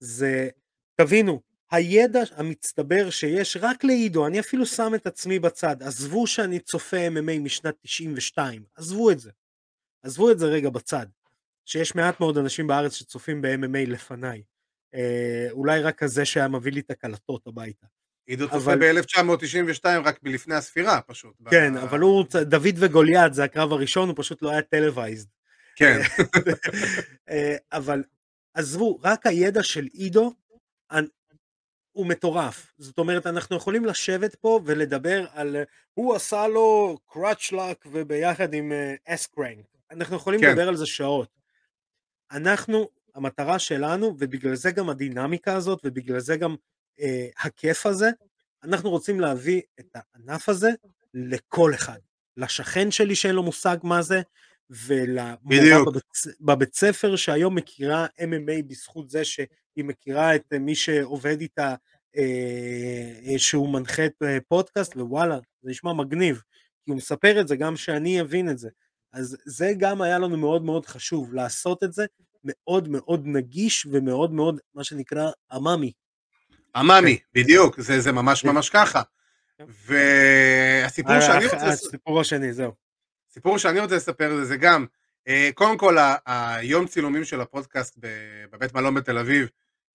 [0.00, 0.48] זה,
[0.94, 1.40] תבינו,
[1.70, 7.40] הידע המצטבר שיש רק לעידו, אני אפילו שם את עצמי בצד, עזבו שאני צופה MMA
[7.40, 9.30] משנת 92, עזבו את זה.
[10.02, 11.06] עזבו את זה רגע בצד,
[11.64, 14.42] שיש מעט מאוד אנשים בארץ שצופים ב-MMA לפניי.
[14.94, 17.86] אה, אולי רק כזה שהיה מביא לי את הקלטות הביתה.
[18.26, 21.34] עידו צופה ב-1992 רק מלפני הספירה פשוט.
[21.50, 21.76] כן, ב...
[21.76, 25.26] אבל הוא, דוד וגוליית זה הקרב הראשון, הוא פשוט לא היה טלווייזד.
[25.76, 26.00] כן.
[27.30, 28.02] אה, אבל
[28.54, 30.34] עזבו, רק הידע של עידו
[31.92, 32.72] הוא מטורף.
[32.78, 35.56] זאת אומרת, אנחנו יכולים לשבת פה ולדבר על
[35.94, 38.72] הוא עשה לו קראצ'לק וביחד עם
[39.04, 39.66] אסקרנק.
[39.74, 40.50] אה, אנחנו יכולים כן.
[40.50, 41.28] לדבר על זה שעות.
[42.32, 46.56] אנחנו, המטרה שלנו, ובגלל זה גם הדינמיקה הזאת, ובגלל זה גם
[47.00, 48.10] אה, הכיף הזה,
[48.64, 50.70] אנחנו רוצים להביא את הענף הזה
[51.14, 51.98] לכל אחד.
[52.36, 54.22] לשכן שלי שאין לו מושג מה זה,
[54.70, 56.04] ולמורה בבית,
[56.40, 59.46] בבית ספר שהיום מכירה MMA בזכות זה שהיא
[59.82, 61.74] מכירה את מי שעובד איתה,
[62.16, 66.42] אה, שהוא מנחה את אה, פודקאסט, ווואלה, זה נשמע מגניב,
[66.84, 68.68] כי הוא מספר את זה גם שאני אבין את זה.
[69.12, 72.06] אז זה גם היה לנו מאוד מאוד חשוב, לעשות את זה
[72.44, 75.92] מאוד מאוד נגיש ומאוד מאוד, מה שנקרא, עממי.
[76.76, 77.40] עממי, כן.
[77.40, 78.48] בדיוק, זה, זה ממש כן.
[78.48, 79.02] ממש ככה.
[79.58, 79.64] כן.
[79.86, 81.66] והסיפור אה, שאני רוצה...
[81.66, 82.72] הסיפור השני, זהו.
[83.30, 84.86] הסיפור שאני רוצה לספר זה, זה גם,
[85.28, 87.98] אה, קודם כל היום צילומים של הפודקאסט
[88.50, 89.48] בבית מלון בתל אביב,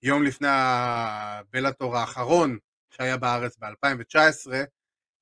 [0.04, 2.58] יום לפני הבלאטור האחרון
[2.90, 4.52] שהיה בארץ ב-2019,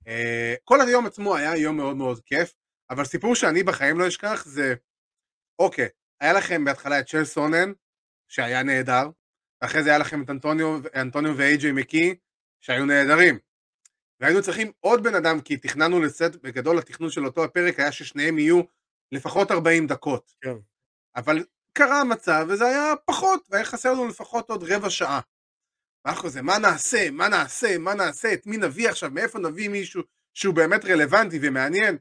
[0.08, 2.54] אה, כל היום עצמו היה יום מאוד מאוד כיף,
[2.90, 4.76] אבל סיפור שאני בחיים לא אשכח זה,
[5.60, 5.88] אוקיי,
[6.22, 7.72] היה לכם בהתחלה את של סונן,
[8.28, 9.10] שהיה נהדר,
[9.62, 12.16] ואחרי זה היה לכם את אנטוניו, אנטוניו ואיי-ג'יי מקי,
[12.62, 13.40] שהיו נהדרים.
[14.20, 18.40] והיינו צריכים עוד בן אדם, כי תכננו לצאת, בגדול התכנון של אותו הפרק היה ששניהם
[18.40, 18.62] יהיו
[19.12, 20.32] לפחות 40 דקות.
[20.42, 20.56] כן.
[21.16, 25.19] אבל קרה המצב, וזה היה פחות, והיה חסר לנו לפחות עוד רבע שעה.
[26.05, 30.03] ואנחנו כזה, מה נעשה, מה נעשה, מה נעשה, את מי נביא עכשיו, מאיפה נביא מישהו
[30.34, 31.97] שהוא באמת רלוונטי ומעניין.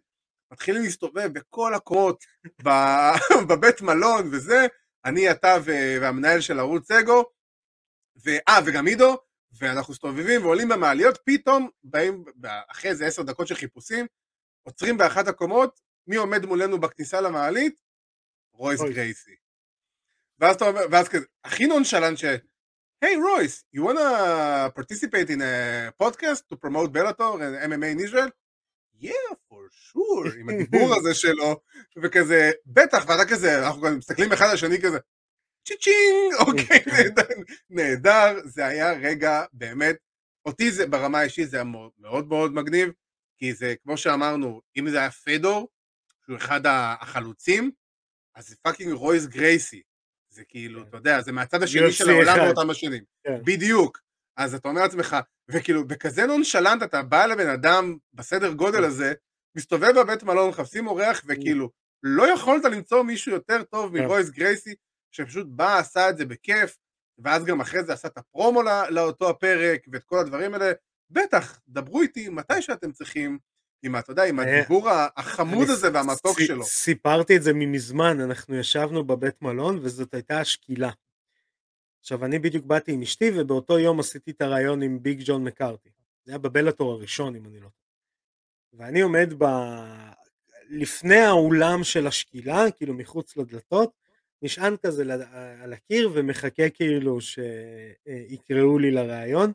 [0.52, 2.24] מתחילים להסתובב בכל הקורות
[3.48, 4.66] בבית מלון וזה,
[5.04, 7.24] אני, אתה והמנהל של ערוץ אגו,
[8.24, 9.16] ואה, וגם עידו,
[9.52, 12.24] ואנחנו מסתובבים ועולים במעליות, פתאום באים,
[12.68, 14.06] אחרי איזה עשר דקות של חיפושים,
[14.62, 17.82] עוצרים באחת הקומות, מי עומד מולנו בכניסה למעלית?
[18.52, 19.36] רויס גרייסי.
[20.40, 22.24] ואז אתה אומר, ואז כזה, הכי נונשלנט ש...
[23.02, 28.30] היי רויס, you wanna participate in a podcast to promote Bellator and MMA in Israel?
[29.00, 31.60] yeah, for sure, עם הדיבור הזה שלו,
[32.02, 34.98] וכזה, בטח, ואתה כזה, אנחנו גם מסתכלים אחד על השני כזה,
[35.66, 36.84] cha-ching, אוקיי,
[37.70, 39.96] נהדר, זה היה רגע באמת,
[40.46, 41.64] אותי זה ברמה האישית זה היה
[41.98, 42.92] מאוד מאוד מגניב,
[43.36, 45.68] כי זה, כמו שאמרנו, אם זה היה פדור,
[46.24, 47.70] שהוא אחד החלוצים,
[48.34, 49.82] אז זה fucking רויס גרייסי,
[50.30, 50.88] זה כאילו, כן.
[50.88, 53.38] אתה יודע, זה מהצד השני של העולם באותם השנים, כן.
[53.44, 54.00] בדיוק,
[54.36, 55.16] אז אתה אומר לעצמך,
[55.50, 58.84] וכאילו, בכזה נונשלנט אתה בא לבן אדם בסדר גודל כן.
[58.84, 59.12] הזה,
[59.56, 61.70] מסתובב בבית מלון, מחפשים אורח, וכאילו,
[62.02, 64.74] לא יכולת למצוא מישהו יותר טוב מרויס גרייסי,
[65.12, 66.76] שפשוט בא, עשה את זה בכיף,
[67.18, 70.72] ואז גם אחרי זה עשה את הפרומו לא, לאותו הפרק, ואת כל הדברים האלה,
[71.10, 73.38] בטח, דברו איתי מתי שאתם צריכים,
[73.82, 76.64] עם, אתה יודע, עם אה, הדיבור החמוד הזה והמתוק שלו.
[76.64, 80.90] סיפרתי את זה ממזמן, אנחנו ישבנו בבית מלון, וזאת הייתה השקילה.
[82.00, 85.90] עכשיו, אני בדיוק באתי עם אשתי, ובאותו יום עשיתי את הרעיון עם ביג ג'ון מקארתי.
[86.24, 87.90] זה היה בבלטור הראשון, אם אני לא טועה.
[88.72, 89.44] ואני עומד ב...
[90.70, 93.92] לפני האולם של השקילה, כאילו מחוץ לדלתות,
[94.42, 95.04] נשען כזה
[95.62, 99.52] על הקיר ומחכה כאילו שיקראו לי לראיון.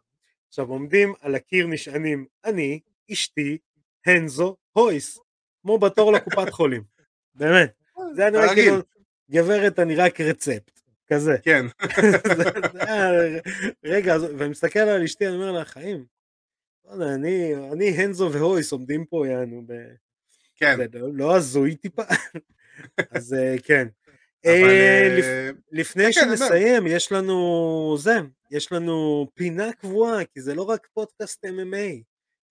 [0.48, 2.80] עכשיו עומדים על הקיר נשענים אני,
[3.12, 3.58] אשתי,
[4.06, 5.20] הנזו, הויס,
[5.62, 6.84] כמו בתור לקופת חולים,
[7.36, 7.74] באמת.
[8.16, 8.78] זה היה נראה כאילו,
[9.32, 11.38] גברת אני רק רצפט, כזה.
[11.43, 11.66] כן.
[13.86, 16.06] רגע, ואני מסתכל על אשתי, אני אומר לה, חיים,
[17.01, 19.64] אני, אני הנזו והויס עומדים פה, יענו,
[20.56, 20.78] כן.
[20.78, 22.03] זה לא, לא הזוי טיפה?
[23.12, 23.88] אז אה, כן.
[24.45, 28.20] אה, אה, לפני כן, שנסיים, יש לנו זה,
[28.51, 32.03] יש לנו פינה קבועה, כי זה לא רק פודקאסט MMA,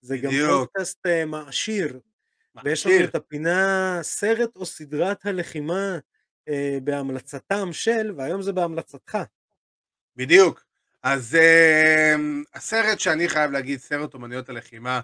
[0.05, 1.99] זה גם פודקאסט מעשיר,
[2.63, 5.97] ויש לנו את הפינה סרט או סדרת הלחימה
[6.83, 9.17] בהמלצתם של, והיום זה בהמלצתך.
[10.15, 10.65] בדיוק.
[11.03, 11.37] אז
[12.53, 15.01] הסרט שאני חייב להגיד, סרט אומנויות הלחימה,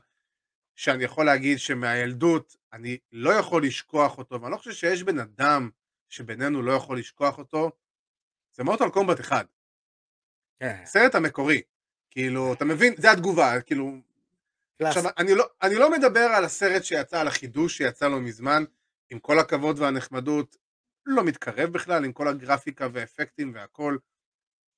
[0.75, 5.69] שאני יכול להגיד שמהילדות אני לא יכול לשכוח אותו, ואני לא חושב שיש בן אדם
[6.09, 7.71] שבינינו לא יכול לשכוח אותו,
[8.53, 9.45] זה מוטל קומבט אחד.
[10.59, 10.81] כן.
[10.85, 11.61] סרט המקורי.
[12.09, 12.93] כאילו, אתה מבין?
[12.97, 14.10] זה התגובה, כאילו...
[14.87, 18.63] עכשיו, אני לא, אני לא מדבר על הסרט שיצא, על החידוש שיצא לו מזמן,
[19.09, 20.57] עם כל הכבוד והנחמדות,
[21.05, 23.97] לא מתקרב בכלל, עם כל הגרפיקה והאפקטים והכל.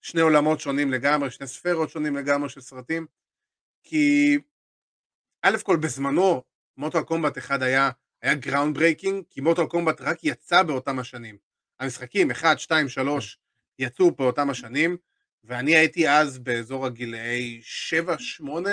[0.01, 3.05] שני עולמות שונים לגמרי, שני ספרות שונים לגמרי של סרטים,
[3.83, 4.37] כי
[5.41, 6.43] א' כל בזמנו
[6.77, 7.89] מורטל קומבט אחד היה,
[8.21, 11.37] היה groundbreaking, כי מורטל קומבט רק יצא באותם השנים.
[11.79, 13.39] המשחקים 1, 2, 3
[13.79, 14.97] יצאו באותם השנים,
[15.43, 18.69] ואני הייתי אז באזור הגילאי 7, 8,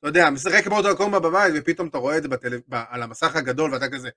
[0.00, 2.60] אתה יודע, משחק מוטל קומבט בבית, ופתאום אתה רואה את זה בטל...
[2.70, 4.08] על המסך הגדול, ואתה כזה,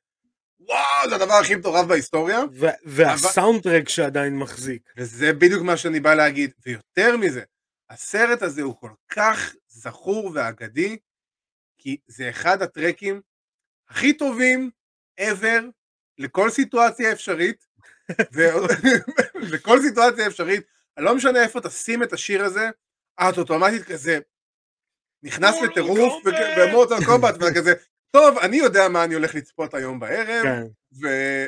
[0.59, 2.39] וואו, זה הדבר הכי מטורף בהיסטוריה.
[2.85, 4.93] והסאונדטרק שעדיין מחזיק.
[4.97, 6.51] וזה בדיוק מה שאני בא להגיד.
[6.65, 7.43] ויותר מזה,
[7.89, 10.97] הסרט הזה הוא כל כך זכור ואגדי,
[11.77, 13.21] כי זה אחד הטרקים
[13.89, 14.69] הכי טובים
[15.21, 15.63] ever
[16.17, 17.65] לכל סיטואציה אפשרית,
[19.53, 20.63] לכל סיטואציה אפשרית,
[20.97, 22.69] לא משנה איפה תשים את השיר הזה,
[23.19, 24.19] את אוטומטית כזה
[25.23, 26.23] נכנס לטירוף
[26.57, 27.73] במוטל קומבט וכזה,
[28.11, 30.63] טוב, אני יודע מה אני הולך לצפות היום בערב, כן.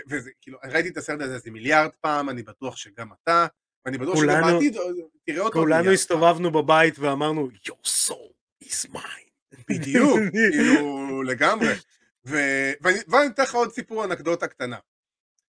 [0.09, 3.47] וזה, כאילו, ראיתי את הסרט הזה איזה מיליארד פעם, אני בטוח שגם אתה,
[3.85, 4.77] ואני בטוח שגם בעתיד
[5.25, 5.59] תראה אותו.
[5.59, 9.59] כולנו הסתובבנו בבית ואמרנו, your soul is mine.
[9.69, 10.19] בדיוק,
[10.51, 11.73] כאילו, לגמרי.
[12.25, 14.77] ואני אתן לך עוד סיפור אנקדוטה קטנה.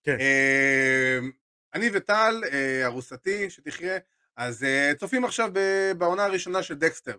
[0.05, 0.17] כן.
[0.21, 1.31] אמ,
[1.75, 3.99] אני וטל, אה, ארוסתי, שתחיה,
[4.37, 5.51] אז אה, צופים עכשיו
[5.99, 7.17] בעונה הראשונה של דקסטר.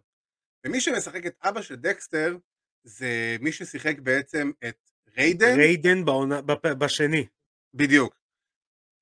[0.68, 2.38] ומי שמשחק את אבא של דקסטר,
[2.84, 5.56] זה מי ששיחק בעצם את ריידן.
[5.56, 7.28] ריידן בעונה, בשני.
[7.74, 8.16] בדיוק.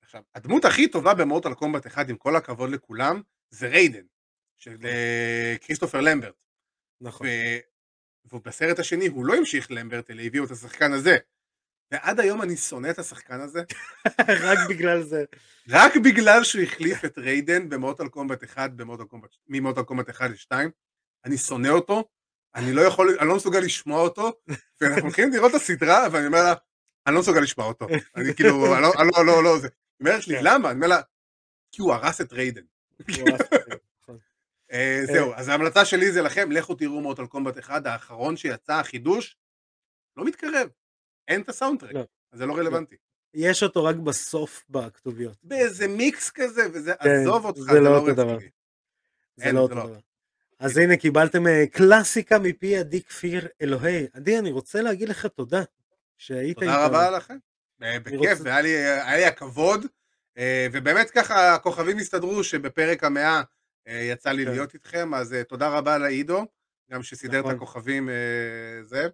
[0.02, 4.04] עכשיו, הדמות הכי טובה במורטל קומבט אחד, עם כל הכבוד לכולם, זה ריידן,
[4.56, 6.34] של אה, כריסטופר למברט.
[7.00, 7.26] נכון.
[8.32, 11.16] ובסרט השני הוא לא המשיך למברט, אלא הביאו את השחקן הזה.
[11.90, 13.62] ועד היום אני שונא את השחקן הזה.
[14.46, 15.24] רק בגלל זה.
[15.68, 18.70] רק בגלל שהוא החליף את ריידן במורטל קומבט 1,
[19.48, 20.56] ממורטל קומבט 1 ל-2.
[21.26, 22.04] אני שונא אותו,
[22.54, 24.32] אני לא יכול, אני לא מסוגל לשמוע אותו,
[24.80, 26.54] ואנחנו הולכים לראות את הסדרה, ואני אומר לה,
[27.06, 27.86] אני לא מסוגל לשמוע אותו.
[28.16, 29.68] אני כאילו, אני לא, לא, לא, לא, זה.
[29.68, 30.44] היא אומרת לי, כן.
[30.44, 30.70] למה?
[30.70, 31.00] אני אומר לה,
[31.72, 32.62] כי הוא הרס את ריידן.
[34.72, 39.36] אה, זהו, אז ההמלצה שלי זה לכם, לכו תראו מוטל קומבט 1, האחרון שיצא, החידוש,
[40.16, 40.68] לא מתקרב,
[41.28, 42.04] אין את הסאונדטרק, לא.
[42.32, 42.96] אז זה לא, לא רלוונטי.
[43.34, 45.36] יש אותו רק בסוף בכתוביות.
[45.42, 48.38] באיזה מיקס כזה, וזה, כן, עזוב אותך, זה לא אותו דבר.
[49.36, 49.98] זה לא אותו דבר.
[50.58, 54.06] אז הנה קיבלתם אה, קלאסיקה מפי עדי כפיר אלוהי.
[54.12, 55.62] עדי, אני רוצה להגיד לך תודה
[56.18, 56.72] שהיית איתנו.
[56.72, 57.36] תודה רבה לכם.
[57.80, 59.86] בכיף, והיה לי הכבוד
[60.72, 63.42] ובאמת ככה הכוכבים הסתדרו שבפרק המאה
[63.86, 64.50] יצא לי כן.
[64.50, 66.44] להיות איתכם, אז תודה רבה לעידו,
[66.90, 67.50] גם שסידר נכון.
[67.50, 68.08] את הכוכבים
[68.82, 69.08] זה.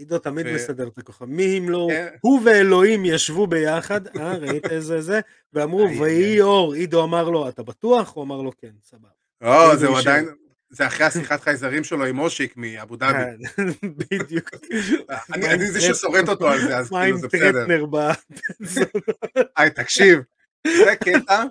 [0.00, 0.46] עידו תמיד.
[0.46, 2.08] מסדר את הכוכבים, מי אם לא, כן.
[2.20, 5.20] הוא ואלוהים ישבו ביחד, אה, ראית איזה זה,
[5.52, 8.14] ואמרו, ויהי אור, עידו אמר לו, אתה בטוח?
[8.14, 9.08] הוא אמר לו, כן, סבבה.
[9.40, 10.28] לא, זה עדיין,
[10.70, 13.18] זה אחרי השיחת חייזרים שלו עם אושיק מאבו דאבי.
[13.18, 13.64] כן,
[14.10, 14.50] בדיוק.
[15.34, 17.66] אני זה ששורט אותו על זה, אז כאילו זה בסדר.
[17.66, 18.94] מה עם טרטנר
[19.56, 20.18] היי, תקשיב,
[20.66, 21.44] זה קטע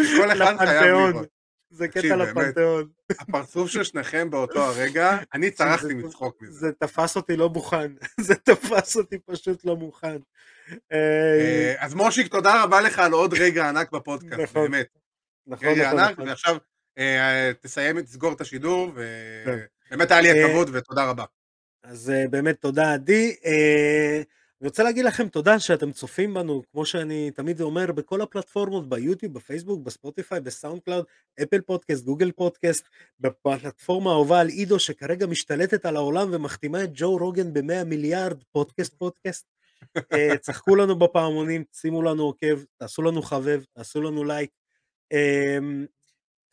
[0.00, 1.26] שכל אחד חייב לראות.
[1.70, 2.88] זה קטע לפנתיאון.
[3.18, 6.52] הפרצוף של שניכם באותו הרגע, אני צרחתי מצחוק מזה.
[6.52, 10.16] זה תפס אותי לא מוכן, זה תפס אותי פשוט לא מוכן.
[10.92, 14.70] אה, אז מושיק, תודה רבה לך על עוד רגע ענק בפודקאסט, נכון.
[14.70, 14.86] באמת.
[15.46, 16.28] נכון, רגע נכון, ענק, נכון.
[16.28, 16.56] ועכשיו
[17.60, 20.14] תסיים, תסגור את השידור, ובאמת כן.
[20.14, 21.24] היה לי הכבוד אה, ותודה רבה.
[21.82, 23.36] אז באמת תודה עדי.
[24.60, 29.34] אני רוצה להגיד לכם תודה שאתם צופים בנו, כמו שאני תמיד אומר, בכל הפלטפורמות, ביוטיוב,
[29.34, 31.04] בפייסבוק, בספוטיפיי, בסאונד קלאוד,
[31.42, 32.88] אפל פודקאסט, גוגל פודקאסט,
[33.20, 38.94] בפלטפורמה האהובה על עידו, שכרגע משתלטת על העולם ומחתימה את ג'ו רוגן ב-100 מיליארד פודקאסט
[38.94, 39.46] פודקאסט.
[40.12, 44.50] אה, צחקו לנו בפעמונים, שימו לנו עוקב, תעשו לנו חבב, תעשו לנו לייק.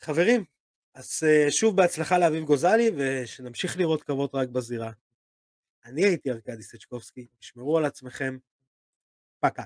[0.00, 0.44] חברים,
[0.94, 4.92] אז אה, שוב בהצלחה לאביב גוזלי, ושנמשיך לראות כבוד רק בזירה.
[5.84, 8.38] אני הייתי ארכדי סצ'קובסקי, תשמרו על עצמכם,
[9.40, 9.64] פקה.